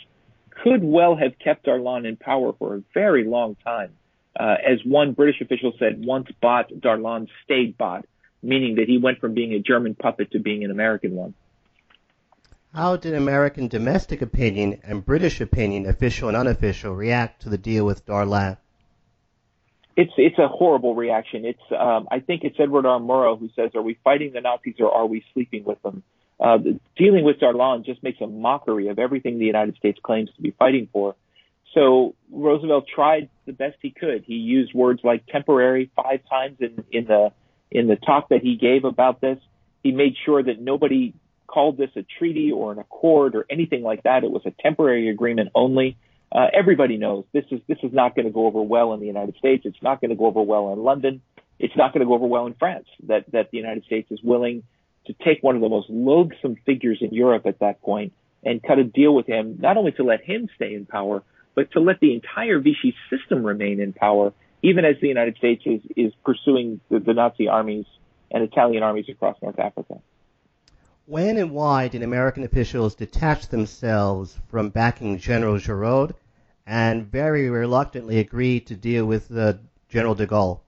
could 0.64 0.84
well 0.84 1.16
have 1.16 1.40
kept 1.40 1.66
Darlan 1.66 2.08
in 2.08 2.18
power 2.18 2.54
for 2.60 2.76
a 2.76 2.84
very 2.94 3.24
long 3.24 3.56
time. 3.64 3.94
Uh, 4.40 4.56
as 4.64 4.80
one 4.86 5.14
British 5.14 5.42
official 5.42 5.74
said, 5.80 6.06
once 6.06 6.28
bought, 6.40 6.70
Darlan 6.70 7.28
stayed 7.44 7.78
bought 7.78 8.06
meaning 8.42 8.76
that 8.76 8.88
he 8.88 8.98
went 8.98 9.20
from 9.20 9.34
being 9.34 9.54
a 9.54 9.60
German 9.60 9.96
puppet 9.96 10.32
to 10.32 10.40
being 10.40 10.64
an 10.64 10.72
American 10.72 11.16
one. 11.16 11.34
How 12.74 12.96
did 12.96 13.16
American 13.16 13.68
domestic 13.68 14.22
opinion 14.22 14.80
and 14.84 15.06
British 15.06 15.42
opinion, 15.42 15.86
official 15.86 16.28
and 16.28 16.38
unofficial, 16.38 16.94
react 16.94 17.42
to 17.42 17.50
the 17.50 17.58
deal 17.58 17.86
with 17.86 18.06
Darlan? 18.06 18.58
It's 19.96 20.14
it's 20.18 20.38
a 20.38 20.48
horrible 20.48 20.94
reaction. 20.94 21.44
It's 21.44 21.72
um, 21.72 22.08
I 22.12 22.20
think 22.20 22.44
it's 22.44 22.58
Edward 22.60 22.86
R. 22.86 23.00
Murrow 23.00 23.40
who 23.40 23.50
says, 23.56 23.72
"Are 23.74 23.82
we 23.82 23.98
fighting 24.04 24.32
the 24.34 24.42
Nazis 24.42 24.76
or 24.80 24.92
are 24.92 25.08
we 25.08 25.24
sleeping 25.34 25.64
with 25.64 25.82
them?" 25.82 26.04
Uh, 26.40 26.60
dealing 26.96 27.24
with 27.24 27.40
Darlan 27.40 27.84
just 27.84 28.04
makes 28.04 28.22
a 28.22 28.28
mockery 28.28 28.90
of 28.90 29.00
everything 29.00 29.40
the 29.40 29.46
United 29.46 29.76
States 29.78 29.98
claims 30.04 30.30
to 30.36 30.42
be 30.42 30.52
fighting 30.52 30.88
for. 30.94 31.16
So 31.74 32.14
Roosevelt 32.32 32.86
tried 32.94 33.30
the 33.46 33.54
best 33.54 33.78
he 33.82 33.90
could. 33.90 34.24
He 34.26 34.36
used 34.36 34.74
words 34.74 35.02
like 35.04 35.26
temporary 35.26 35.90
five 35.96 36.22
times 36.30 36.58
in, 36.60 36.84
in 36.92 37.06
the 37.06 37.32
in 37.72 37.88
the 37.88 37.96
talk 37.96 38.30
that 38.30 38.42
he 38.42 38.56
gave 38.56 38.86
about 38.86 39.22
this. 39.22 39.38
He 39.84 39.92
made 39.92 40.16
sure 40.26 40.42
that 40.42 40.60
nobody 40.60 41.14
called 41.48 41.78
this 41.78 41.90
a 41.96 42.06
treaty 42.20 42.52
or 42.52 42.72
an 42.72 42.80
accord 42.80 43.36
or 43.36 43.46
anything 43.50 43.84
like 43.84 44.04
that. 44.04 44.24
It 44.24 44.32
was 44.32 44.44
a 44.46 44.52
temporary 44.62 45.10
agreement 45.10 45.50
only. 45.56 45.98
Uh, 46.32 46.48
everybody 46.54 46.98
knows 46.98 47.24
this 47.32 47.46
is 47.52 47.62
this 47.68 47.78
is 47.84 47.94
not 47.94 48.16
going 48.16 48.26
to 48.26 48.32
go 48.32 48.48
over 48.48 48.62
well 48.62 48.94
in 48.94 49.00
the 49.00 49.06
United 49.06 49.36
States. 49.38 49.64
It's 49.66 49.82
not 49.82 50.02
going 50.02 50.10
to 50.10 50.16
go 50.16 50.26
over 50.26 50.42
well 50.42 50.74
in 50.74 50.80
London. 50.80 51.22
It's 51.58 51.76
not 51.76 51.94
going 51.94 52.02
to 52.02 52.06
go 52.06 52.16
over 52.16 52.28
well 52.28 52.48
in 52.48 52.54
France. 52.54 52.86
That 53.08 53.32
that 53.32 53.52
the 53.52 53.58
United 53.58 53.86
States 53.86 54.12
is 54.12 54.20
willing 54.22 54.64
to 55.06 55.14
take 55.14 55.42
one 55.42 55.56
of 55.56 55.62
the 55.62 55.70
most 55.70 55.90
loathsome 55.90 56.58
figures 56.66 56.98
in 57.02 57.14
Europe 57.14 57.46
at 57.46 57.60
that 57.60 57.82
point 57.82 58.12
and 58.44 58.62
cut 58.62 58.78
a 58.78 58.84
deal 58.84 59.16
with 59.16 59.26
him, 59.26 59.58
not 59.60 59.78
only 59.78 59.94
to 59.94 60.04
let 60.04 60.22
him 60.22 60.50
stay 60.56 60.74
in 60.74 60.86
power, 60.86 61.24
but 61.56 61.72
to 61.72 61.80
let 61.80 62.00
the 62.00 62.14
entire 62.14 62.60
Vichy 62.60 62.94
system 63.10 63.44
remain 63.44 63.80
in 63.80 63.94
power, 63.94 64.34
even 64.62 64.86
as 64.86 64.96
the 65.02 65.08
United 65.08 65.38
States 65.38 65.64
is, 65.66 65.82
is 65.96 66.14
pursuing 66.26 66.80
the, 66.90 67.00
the 67.00 67.14
Nazi 67.14 67.48
armies 67.48 67.86
and 68.32 68.44
Italian 68.44 68.84
armies 68.84 69.06
across 69.10 69.38
North 69.42 69.60
Africa. 69.60 70.00
When 71.06 71.38
and 71.38 71.52
why 71.52 71.88
did 71.88 72.04
American 72.04 72.44
officials 72.44 72.96
detach 72.96 73.48
themselves 73.48 74.38
from 74.50 74.70
backing 74.70 75.20
General 75.20 75.58
Giraud 75.58 76.14
and 76.66 77.10
very 77.10 77.50
reluctantly 77.50 78.20
agree 78.20 78.60
to 78.62 78.76
deal 78.76 79.06
with 79.06 79.32
uh, 79.36 79.54
General 79.90 80.16
de 80.16 80.28
Gaulle? 80.28 80.60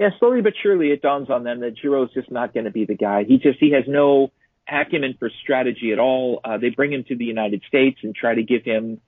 Yeah, 0.00 0.08
slowly 0.18 0.40
but 0.40 0.54
surely 0.60 0.88
it 0.88 1.02
dawns 1.02 1.30
on 1.30 1.44
them 1.44 1.60
that 1.60 1.76
Giraud's 1.76 2.12
just 2.12 2.30
not 2.30 2.52
going 2.54 2.64
to 2.64 2.72
be 2.72 2.86
the 2.86 2.96
guy. 2.96 3.22
He 3.24 3.38
just 3.38 3.58
he 3.60 3.72
has 3.72 3.84
no 3.86 4.32
acumen 4.66 5.14
for 5.18 5.30
strategy 5.42 5.92
at 5.92 5.98
all. 5.98 6.40
Uh, 6.42 6.58
they 6.58 6.70
bring 6.70 6.92
him 6.92 7.04
to 7.04 7.16
the 7.16 7.24
United 7.24 7.62
States 7.68 8.00
and 8.02 8.14
try 8.14 8.34
to 8.34 8.42
give 8.42 8.64
him 8.64 9.00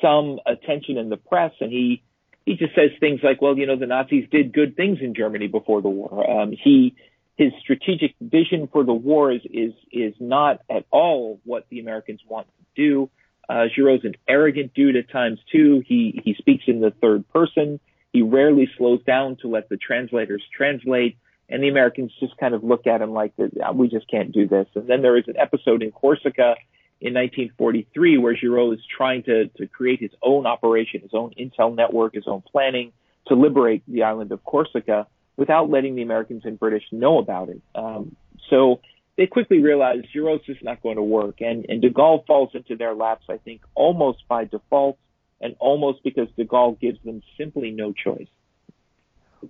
some 0.00 0.38
attention 0.46 0.96
in 0.96 1.08
the 1.08 1.16
press, 1.16 1.52
and 1.60 1.72
he 1.72 2.02
he 2.48 2.56
just 2.56 2.74
says 2.74 2.90
things 2.98 3.20
like, 3.22 3.42
"Well, 3.42 3.58
you 3.58 3.66
know, 3.66 3.76
the 3.76 3.86
Nazis 3.86 4.26
did 4.30 4.52
good 4.52 4.74
things 4.74 4.98
in 5.02 5.14
Germany 5.14 5.48
before 5.48 5.82
the 5.82 5.90
war." 5.90 6.28
Um, 6.28 6.52
he 6.52 6.94
his 7.36 7.52
strategic 7.60 8.14
vision 8.20 8.68
for 8.72 8.84
the 8.84 8.92
war 8.94 9.30
is 9.30 9.42
is 9.44 9.72
is 9.92 10.14
not 10.18 10.60
at 10.70 10.86
all 10.90 11.40
what 11.44 11.66
the 11.68 11.78
Americans 11.80 12.20
want 12.26 12.46
to 12.46 12.64
do. 12.74 13.10
Uh, 13.48 13.64
Giraud's 13.74 14.04
an 14.04 14.14
arrogant 14.26 14.72
dude 14.72 14.96
at 14.96 15.10
times 15.10 15.38
too. 15.52 15.82
He 15.86 16.20
he 16.24 16.34
speaks 16.34 16.64
in 16.66 16.80
the 16.80 16.90
third 17.02 17.28
person. 17.28 17.80
He 18.12 18.22
rarely 18.22 18.68
slows 18.78 19.02
down 19.04 19.36
to 19.42 19.48
let 19.48 19.68
the 19.68 19.76
translators 19.76 20.42
translate, 20.56 21.18
and 21.50 21.62
the 21.62 21.68
Americans 21.68 22.12
just 22.18 22.36
kind 22.38 22.54
of 22.54 22.64
look 22.64 22.86
at 22.86 23.02
him 23.02 23.12
like, 23.12 23.32
"We 23.74 23.88
just 23.88 24.10
can't 24.10 24.32
do 24.32 24.48
this." 24.48 24.66
And 24.74 24.86
then 24.86 25.02
there 25.02 25.18
is 25.18 25.28
an 25.28 25.36
episode 25.36 25.82
in 25.82 25.92
Corsica 25.92 26.56
in 27.00 27.14
1943 27.14 28.18
where 28.18 28.34
Giraud 28.34 28.74
is 28.74 28.80
trying 28.96 29.22
to 29.24 29.46
to 29.48 29.66
create 29.66 30.00
his 30.00 30.10
own 30.22 30.46
operation, 30.46 31.00
his 31.02 31.14
own 31.14 31.32
intel 31.38 31.74
network, 31.74 32.14
his 32.14 32.26
own 32.26 32.42
planning 32.42 32.92
to 33.28 33.34
liberate 33.34 33.82
the 33.86 34.02
island 34.02 34.32
of 34.32 34.42
Corsica 34.44 35.06
without 35.36 35.70
letting 35.70 35.94
the 35.94 36.02
Americans 36.02 36.42
and 36.44 36.58
British 36.58 36.84
know 36.90 37.18
about 37.18 37.48
it. 37.48 37.60
Um, 37.74 38.16
so 38.50 38.80
they 39.16 39.26
quickly 39.26 39.60
realized 39.60 40.06
Giraud's 40.12 40.44
just 40.46 40.62
not 40.64 40.82
going 40.82 40.96
to 40.96 41.02
work, 41.02 41.40
and, 41.40 41.66
and 41.68 41.80
de 41.80 41.90
Gaulle 41.90 42.24
falls 42.26 42.50
into 42.54 42.76
their 42.76 42.94
laps, 42.94 43.26
I 43.28 43.36
think, 43.38 43.62
almost 43.74 44.26
by 44.28 44.44
default, 44.44 44.98
and 45.40 45.54
almost 45.58 46.02
because 46.02 46.28
de 46.36 46.44
Gaulle 46.44 46.78
gives 46.80 46.98
them 47.04 47.22
simply 47.36 47.70
no 47.70 47.92
choice. 47.92 48.28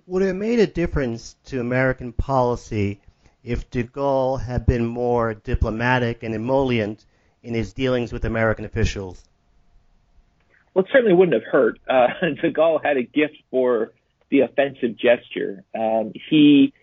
Would 0.05 0.23
it 0.23 0.27
have 0.27 0.35
made 0.35 0.59
a 0.59 0.67
difference 0.67 1.35
to 1.45 1.59
American 1.59 2.13
policy 2.13 2.99
if 3.43 3.69
de 3.71 3.83
Gaulle 3.83 4.37
had 4.37 4.65
been 4.65 4.85
more 4.85 5.33
diplomatic 5.33 6.21
and 6.21 6.35
emollient 6.35 7.05
in 7.43 7.53
his 7.53 7.73
dealings 7.73 8.11
with 8.11 8.25
American 8.25 8.65
officials? 8.65 9.23
Well, 10.73 10.85
it 10.85 10.91
certainly 10.91 11.15
wouldn't 11.15 11.41
have 11.41 11.51
hurt. 11.51 11.79
Uh, 11.89 12.07
de 12.41 12.51
Gaulle 12.51 12.79
had 12.83 12.97
a 12.97 13.03
gift 13.03 13.35
for 13.51 13.91
the 14.29 14.41
offensive 14.41 14.97
gesture. 14.97 15.63
Um, 15.77 16.13
he 16.29 16.73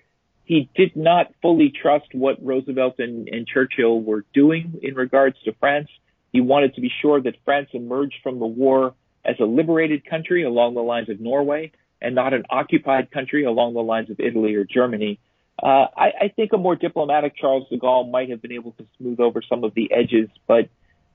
he 0.45 0.69
did 0.77 0.95
not 0.95 1.33
fully 1.43 1.71
trust 1.71 2.07
what 2.13 2.45
Roosevelt 2.45 2.97
and, 2.99 3.29
and 3.29 3.49
Churchill 3.49 4.01
were 4.01 4.25
doing 4.33 4.79
in 4.81 4.95
regards 4.95 5.37
to 5.45 5.53
France. 5.55 5.89
He 6.33 6.41
wanted 6.41 6.77
to 6.77 6.81
be 6.81 6.91
sure 7.03 7.21
that 7.21 7.35
France 7.45 7.71
emerged 7.73 8.15
from 8.23 8.39
the 8.39 8.47
war 8.47 8.95
as 9.25 9.35
a 9.41 9.45
liberated 9.45 10.09
country 10.09 10.45
along 10.45 10.75
the 10.75 10.83
lines 10.83 11.09
of 11.09 11.19
Norway 11.19 11.73
and 12.01 12.15
not 12.15 12.33
an 12.33 12.45
occupied 12.49 13.11
country 13.11 13.45
along 13.45 13.75
the 13.75 13.83
lines 13.83 14.09
of 14.09 14.21
Italy 14.21 14.55
or 14.55 14.65
Germany. 14.65 15.19
Uh, 15.63 15.87
I, 15.97 16.07
I 16.21 16.29
think 16.35 16.53
a 16.53 16.59
more 16.59 16.77
diplomatic 16.77 17.35
Charles 17.37 17.69
de 17.71 17.79
Gaulle 17.79 18.11
might 18.11 18.31
have 18.31 18.43
been 18.43 18.53
able 18.53 18.73
to 18.73 18.87
smooth 18.99 19.21
over 19.21 19.41
some 19.43 19.65
of 19.65 19.75
the 19.75 19.91
edges, 19.91 20.29
but 20.47 20.69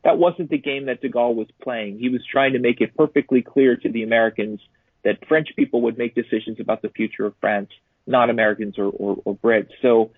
that 0.04 0.18
wasn't 0.18 0.50
the 0.50 0.58
game 0.58 0.88
that 0.88 1.02
de 1.02 1.10
Gaulle 1.10 1.36
was 1.36 1.48
playing. 1.62 2.00
He 2.00 2.10
was 2.10 2.22
trying 2.26 2.54
to 2.54 2.60
make 2.60 2.82
it 2.82 2.96
perfectly 2.98 3.44
clear 3.44 3.76
to 3.76 3.90
the 3.92 4.04
Americans 4.04 4.60
that 5.04 5.26
French 5.28 5.50
people 5.56 5.82
would 5.84 5.98
make 5.98 6.16
decisions 6.16 6.60
about 6.60 6.82
the 6.82 6.90
future 6.90 7.26
of 7.26 7.36
France, 7.40 7.70
not 8.08 8.30
Americans 8.30 8.80
or, 8.80 8.86
or, 8.86 9.18
or 9.26 9.36
Brits. 9.36 9.70
So 9.82 10.12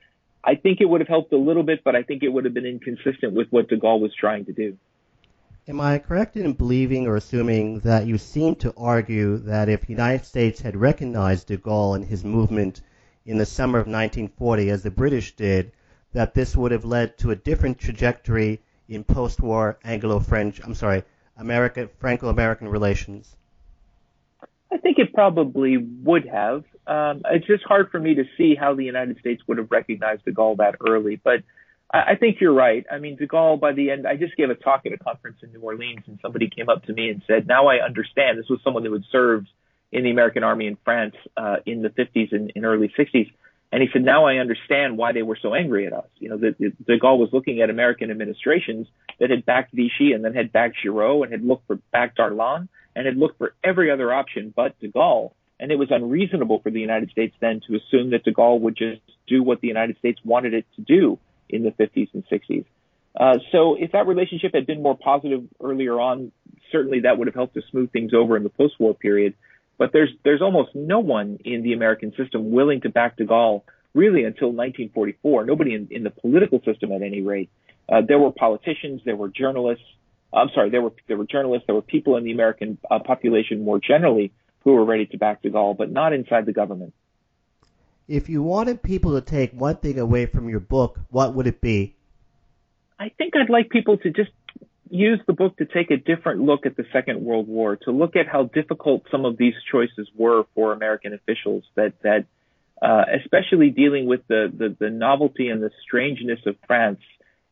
I 0.43 0.55
think 0.55 0.79
it 0.79 0.85
would 0.85 1.01
have 1.01 1.07
helped 1.07 1.33
a 1.33 1.37
little 1.37 1.63
bit, 1.63 1.83
but 1.83 1.95
I 1.95 2.03
think 2.03 2.23
it 2.23 2.29
would 2.29 2.45
have 2.45 2.53
been 2.53 2.65
inconsistent 2.65 3.33
with 3.33 3.47
what 3.49 3.67
de 3.67 3.77
Gaulle 3.77 3.99
was 3.99 4.13
trying 4.17 4.45
to 4.45 4.53
do. 4.53 4.77
Am 5.67 5.79
I 5.79 5.99
correct 5.99 6.35
in 6.35 6.51
believing 6.53 7.07
or 7.07 7.15
assuming 7.15 7.79
that 7.81 8.05
you 8.05 8.17
seem 8.17 8.55
to 8.55 8.73
argue 8.75 9.37
that 9.37 9.69
if 9.69 9.81
the 9.81 9.93
United 9.93 10.25
States 10.25 10.59
had 10.59 10.75
recognized 10.75 11.47
de 11.47 11.57
Gaulle 11.57 11.95
and 11.95 12.05
his 12.05 12.25
movement 12.25 12.81
in 13.25 13.37
the 13.37 13.45
summer 13.45 13.79
of 13.79 13.87
1940, 13.87 14.69
as 14.69 14.83
the 14.83 14.91
British 14.91 15.35
did, 15.35 15.71
that 16.13 16.33
this 16.33 16.55
would 16.55 16.71
have 16.71 16.85
led 16.85 17.17
to 17.19 17.31
a 17.31 17.35
different 17.35 17.79
trajectory 17.79 18.61
in 18.87 19.03
post-war 19.03 19.79
Anglo-French, 19.83 20.61
I'm 20.63 20.75
sorry, 20.75 21.03
America, 21.37 21.89
Franco-American 21.99 22.67
relations? 22.67 23.35
I 24.71 24.77
think 24.77 24.97
it 24.99 25.13
probably 25.13 25.77
would 25.77 26.27
have. 26.27 26.63
Um, 26.85 27.21
it's 27.31 27.47
just 27.47 27.63
hard 27.63 27.89
for 27.91 27.99
me 27.99 28.15
to 28.15 28.23
see 28.37 28.55
how 28.55 28.73
the 28.73 28.83
United 28.83 29.19
States 29.19 29.41
would 29.47 29.57
have 29.57 29.71
recognized 29.71 30.25
de 30.25 30.31
Gaulle 30.31 30.57
that 30.57 30.75
early. 30.85 31.19
But 31.23 31.43
I, 31.93 32.11
I 32.11 32.15
think 32.15 32.37
you're 32.41 32.53
right. 32.53 32.85
I 32.91 32.97
mean, 32.97 33.15
de 33.15 33.27
Gaulle, 33.27 33.59
by 33.59 33.73
the 33.73 33.91
end, 33.91 34.07
I 34.07 34.15
just 34.17 34.35
gave 34.35 34.49
a 34.49 34.55
talk 34.55 34.85
at 34.85 34.91
a 34.91 34.97
conference 34.97 35.37
in 35.43 35.53
New 35.53 35.61
Orleans, 35.61 36.03
and 36.07 36.19
somebody 36.21 36.49
came 36.49 36.69
up 36.69 36.83
to 36.85 36.93
me 36.93 37.09
and 37.09 37.21
said, 37.27 37.47
"Now 37.47 37.67
I 37.67 37.85
understand." 37.85 38.37
This 38.37 38.49
was 38.49 38.59
someone 38.63 38.83
who 38.83 38.93
had 38.93 39.03
served 39.11 39.47
in 39.93 40.03
the 40.03 40.09
American 40.09 40.43
Army 40.43 40.65
in 40.65 40.77
France 40.83 41.15
uh, 41.37 41.57
in 41.67 41.83
the 41.83 41.89
50s 41.89 42.33
and, 42.33 42.51
early 42.65 42.91
60s. 42.97 43.31
And 43.71 43.81
he 43.81 43.87
said, 43.93 44.03
now 44.03 44.25
I 44.25 44.37
understand 44.37 44.97
why 44.97 45.13
they 45.13 45.21
were 45.21 45.37
so 45.39 45.53
angry 45.53 45.87
at 45.87 45.93
us. 45.93 46.07
You 46.17 46.29
know, 46.29 46.37
the, 46.37 46.55
the, 46.59 46.69
de 46.85 46.99
Gaulle 46.99 47.19
was 47.19 47.29
looking 47.31 47.61
at 47.61 47.69
American 47.69 48.11
administrations 48.11 48.87
that 49.19 49.29
had 49.29 49.45
backed 49.45 49.73
Vichy 49.73 50.13
and 50.13 50.25
then 50.25 50.33
had 50.33 50.51
backed 50.51 50.77
Giraud 50.83 51.23
and 51.23 51.31
had 51.31 51.43
looked 51.43 51.67
for 51.67 51.77
backed 51.91 52.17
Darlan 52.17 52.67
and 52.95 53.05
had 53.05 53.17
looked 53.17 53.37
for 53.37 53.53
every 53.63 53.91
other 53.91 54.11
option 54.11 54.51
but 54.55 54.79
de 54.79 54.89
Gaulle. 54.89 55.31
And 55.59 55.71
it 55.71 55.75
was 55.75 55.89
unreasonable 55.91 56.59
for 56.59 56.71
the 56.71 56.79
United 56.79 57.11
States 57.11 57.35
then 57.39 57.61
to 57.67 57.75
assume 57.75 58.09
that 58.11 58.23
de 58.23 58.33
Gaulle 58.33 58.59
would 58.61 58.75
just 58.75 59.01
do 59.27 59.43
what 59.43 59.61
the 59.61 59.67
United 59.67 59.97
States 59.99 60.19
wanted 60.23 60.55
it 60.55 60.65
to 60.75 60.81
do 60.81 61.19
in 61.49 61.63
the 61.63 61.71
50s 61.71 62.09
and 62.13 62.23
60s. 62.31 62.65
Uh, 63.19 63.37
so 63.51 63.75
if 63.75 63.91
that 63.91 64.07
relationship 64.07 64.55
had 64.55 64.65
been 64.65 64.81
more 64.81 64.97
positive 64.97 65.43
earlier 65.61 65.99
on, 65.99 66.31
certainly 66.71 67.01
that 67.01 67.17
would 67.17 67.27
have 67.27 67.35
helped 67.35 67.53
to 67.53 67.61
smooth 67.69 67.91
things 67.91 68.11
over 68.13 68.35
in 68.35 68.43
the 68.43 68.49
post-war 68.49 68.95
period. 68.95 69.35
But 69.83 69.91
there's 69.91 70.11
there's 70.23 70.41
almost 70.41 70.69
no 70.75 71.01
one 71.01 71.39
in 71.43 71.61
the 71.61 71.73
American 71.73 72.13
system 72.15 72.51
willing 72.51 72.79
to 72.83 72.89
back 72.89 73.17
de 73.17 73.25
Gaulle 73.25 73.63
really 73.93 74.23
until 74.23 74.47
1944. 74.47 75.43
Nobody 75.43 75.73
in, 75.73 75.89
in 75.91 76.03
the 76.03 76.09
political 76.09 76.61
system, 76.63 76.93
at 76.93 77.01
any 77.01 77.21
rate. 77.21 77.49
Uh, 77.91 77.99
there 78.07 78.17
were 78.17 78.31
politicians, 78.31 79.01
there 79.03 79.17
were 79.17 79.27
journalists, 79.27 79.83
I'm 80.33 80.47
sorry, 80.55 80.69
there 80.69 80.81
were 80.81 80.93
there 81.09 81.17
were 81.17 81.25
journalists, 81.25 81.65
there 81.67 81.75
were 81.75 81.81
people 81.81 82.15
in 82.15 82.23
the 82.23 82.31
American 82.31 82.77
uh, 82.89 82.99
population 82.99 83.65
more 83.65 83.77
generally 83.77 84.31
who 84.61 84.71
were 84.71 84.85
ready 84.85 85.05
to 85.07 85.17
back 85.17 85.41
de 85.41 85.49
Gaulle, 85.49 85.75
but 85.77 85.91
not 85.91 86.13
inside 86.13 86.45
the 86.45 86.53
government. 86.53 86.93
If 88.07 88.29
you 88.29 88.41
wanted 88.41 88.83
people 88.83 89.19
to 89.19 89.21
take 89.21 89.51
one 89.51 89.75
thing 89.75 89.99
away 89.99 90.27
from 90.27 90.47
your 90.47 90.61
book, 90.61 90.97
what 91.09 91.35
would 91.35 91.45
it 91.45 91.59
be? 91.59 91.97
I 92.97 93.09
think 93.09 93.35
I'd 93.35 93.49
like 93.49 93.69
people 93.69 93.97
to 93.97 94.11
just 94.11 94.31
use 94.93 95.19
the 95.25 95.33
book 95.33 95.57
to 95.57 95.65
take 95.65 95.89
a 95.89 95.97
different 95.97 96.41
look 96.41 96.67
at 96.67 96.77
the 96.77 96.85
Second 96.93 97.23
World 97.23 97.47
War, 97.47 97.77
to 97.77 97.91
look 97.91 98.15
at 98.15 98.27
how 98.27 98.43
difficult 98.43 99.03
some 99.09 99.25
of 99.25 99.37
these 99.37 99.55
choices 99.71 100.07
were 100.15 100.43
for 100.53 100.71
American 100.71 101.13
officials. 101.13 101.63
That 101.75 101.93
that 102.03 102.25
uh, 102.81 103.05
especially 103.23 103.71
dealing 103.71 104.05
with 104.05 104.21
the, 104.27 104.53
the 104.55 104.75
the 104.79 104.89
novelty 104.91 105.49
and 105.49 105.63
the 105.63 105.71
strangeness 105.85 106.39
of 106.45 106.55
France 106.67 106.99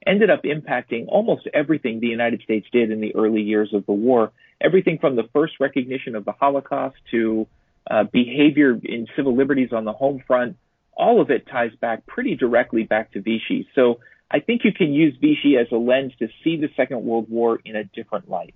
ended 0.05 0.29
up 0.29 0.43
impacting 0.43 1.05
almost 1.07 1.47
everything 1.53 1.99
the 1.99 2.07
United 2.07 2.41
States 2.41 2.67
did 2.71 2.91
in 2.91 3.01
the 3.01 3.15
early 3.15 3.41
years 3.41 3.73
of 3.73 3.85
the 3.85 3.93
war. 3.93 4.31
Everything 4.59 4.99
from 4.99 5.15
the 5.15 5.27
first 5.33 5.53
recognition 5.59 6.15
of 6.15 6.25
the 6.25 6.31
Holocaust 6.31 6.97
to 7.09 7.47
uh, 7.89 8.03
behavior 8.03 8.79
in 8.83 9.07
civil 9.15 9.35
liberties 9.35 9.69
on 9.73 9.85
the 9.85 9.93
home 9.93 10.23
front, 10.27 10.57
all 10.93 11.21
of 11.21 11.31
it 11.31 11.47
ties 11.47 11.71
back 11.79 12.05
pretty 12.05 12.35
directly 12.35 12.83
back 12.83 13.11
to 13.13 13.21
Vichy. 13.21 13.67
So 13.73 13.99
I 14.33 14.39
think 14.39 14.63
you 14.63 14.71
can 14.71 14.93
use 14.93 15.13
Vichy 15.19 15.57
as 15.57 15.67
a 15.73 15.75
lens 15.75 16.13
to 16.19 16.29
see 16.41 16.55
the 16.55 16.69
Second 16.77 17.03
World 17.03 17.29
War 17.29 17.59
in 17.65 17.75
a 17.75 17.83
different 17.83 18.29
light. 18.29 18.55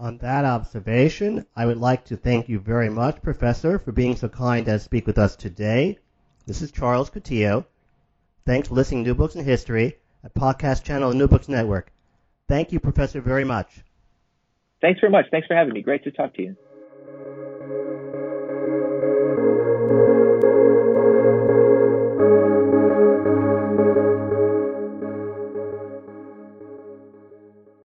On 0.00 0.18
that 0.18 0.44
observation, 0.44 1.46
I 1.54 1.66
would 1.66 1.76
like 1.76 2.06
to 2.06 2.16
thank 2.16 2.48
you 2.48 2.58
very 2.58 2.88
much, 2.90 3.22
Professor, 3.22 3.78
for 3.78 3.92
being 3.92 4.16
so 4.16 4.28
kind 4.28 4.68
as 4.68 4.80
to 4.80 4.84
speak 4.84 5.06
with 5.06 5.18
us 5.18 5.36
today. 5.36 5.98
This 6.46 6.62
is 6.62 6.72
Charles 6.72 7.10
Coutinho. 7.10 7.64
Thanks 8.44 8.66
for 8.66 8.74
listening 8.74 9.04
to 9.04 9.10
New 9.10 9.14
Books 9.14 9.36
in 9.36 9.44
History, 9.44 9.98
a 10.24 10.30
podcast 10.30 10.82
channel 10.82 11.10
of 11.10 11.16
New 11.16 11.28
Books 11.28 11.48
Network. 11.48 11.92
Thank 12.48 12.72
you, 12.72 12.80
Professor, 12.80 13.20
very 13.20 13.44
much. 13.44 13.84
Thanks 14.80 14.98
very 14.98 15.12
much. 15.12 15.26
Thanks 15.30 15.46
for 15.46 15.54
having 15.54 15.74
me. 15.74 15.82
Great 15.82 16.02
to 16.02 16.10
talk 16.10 16.34
to 16.34 16.42
you. 16.42 16.56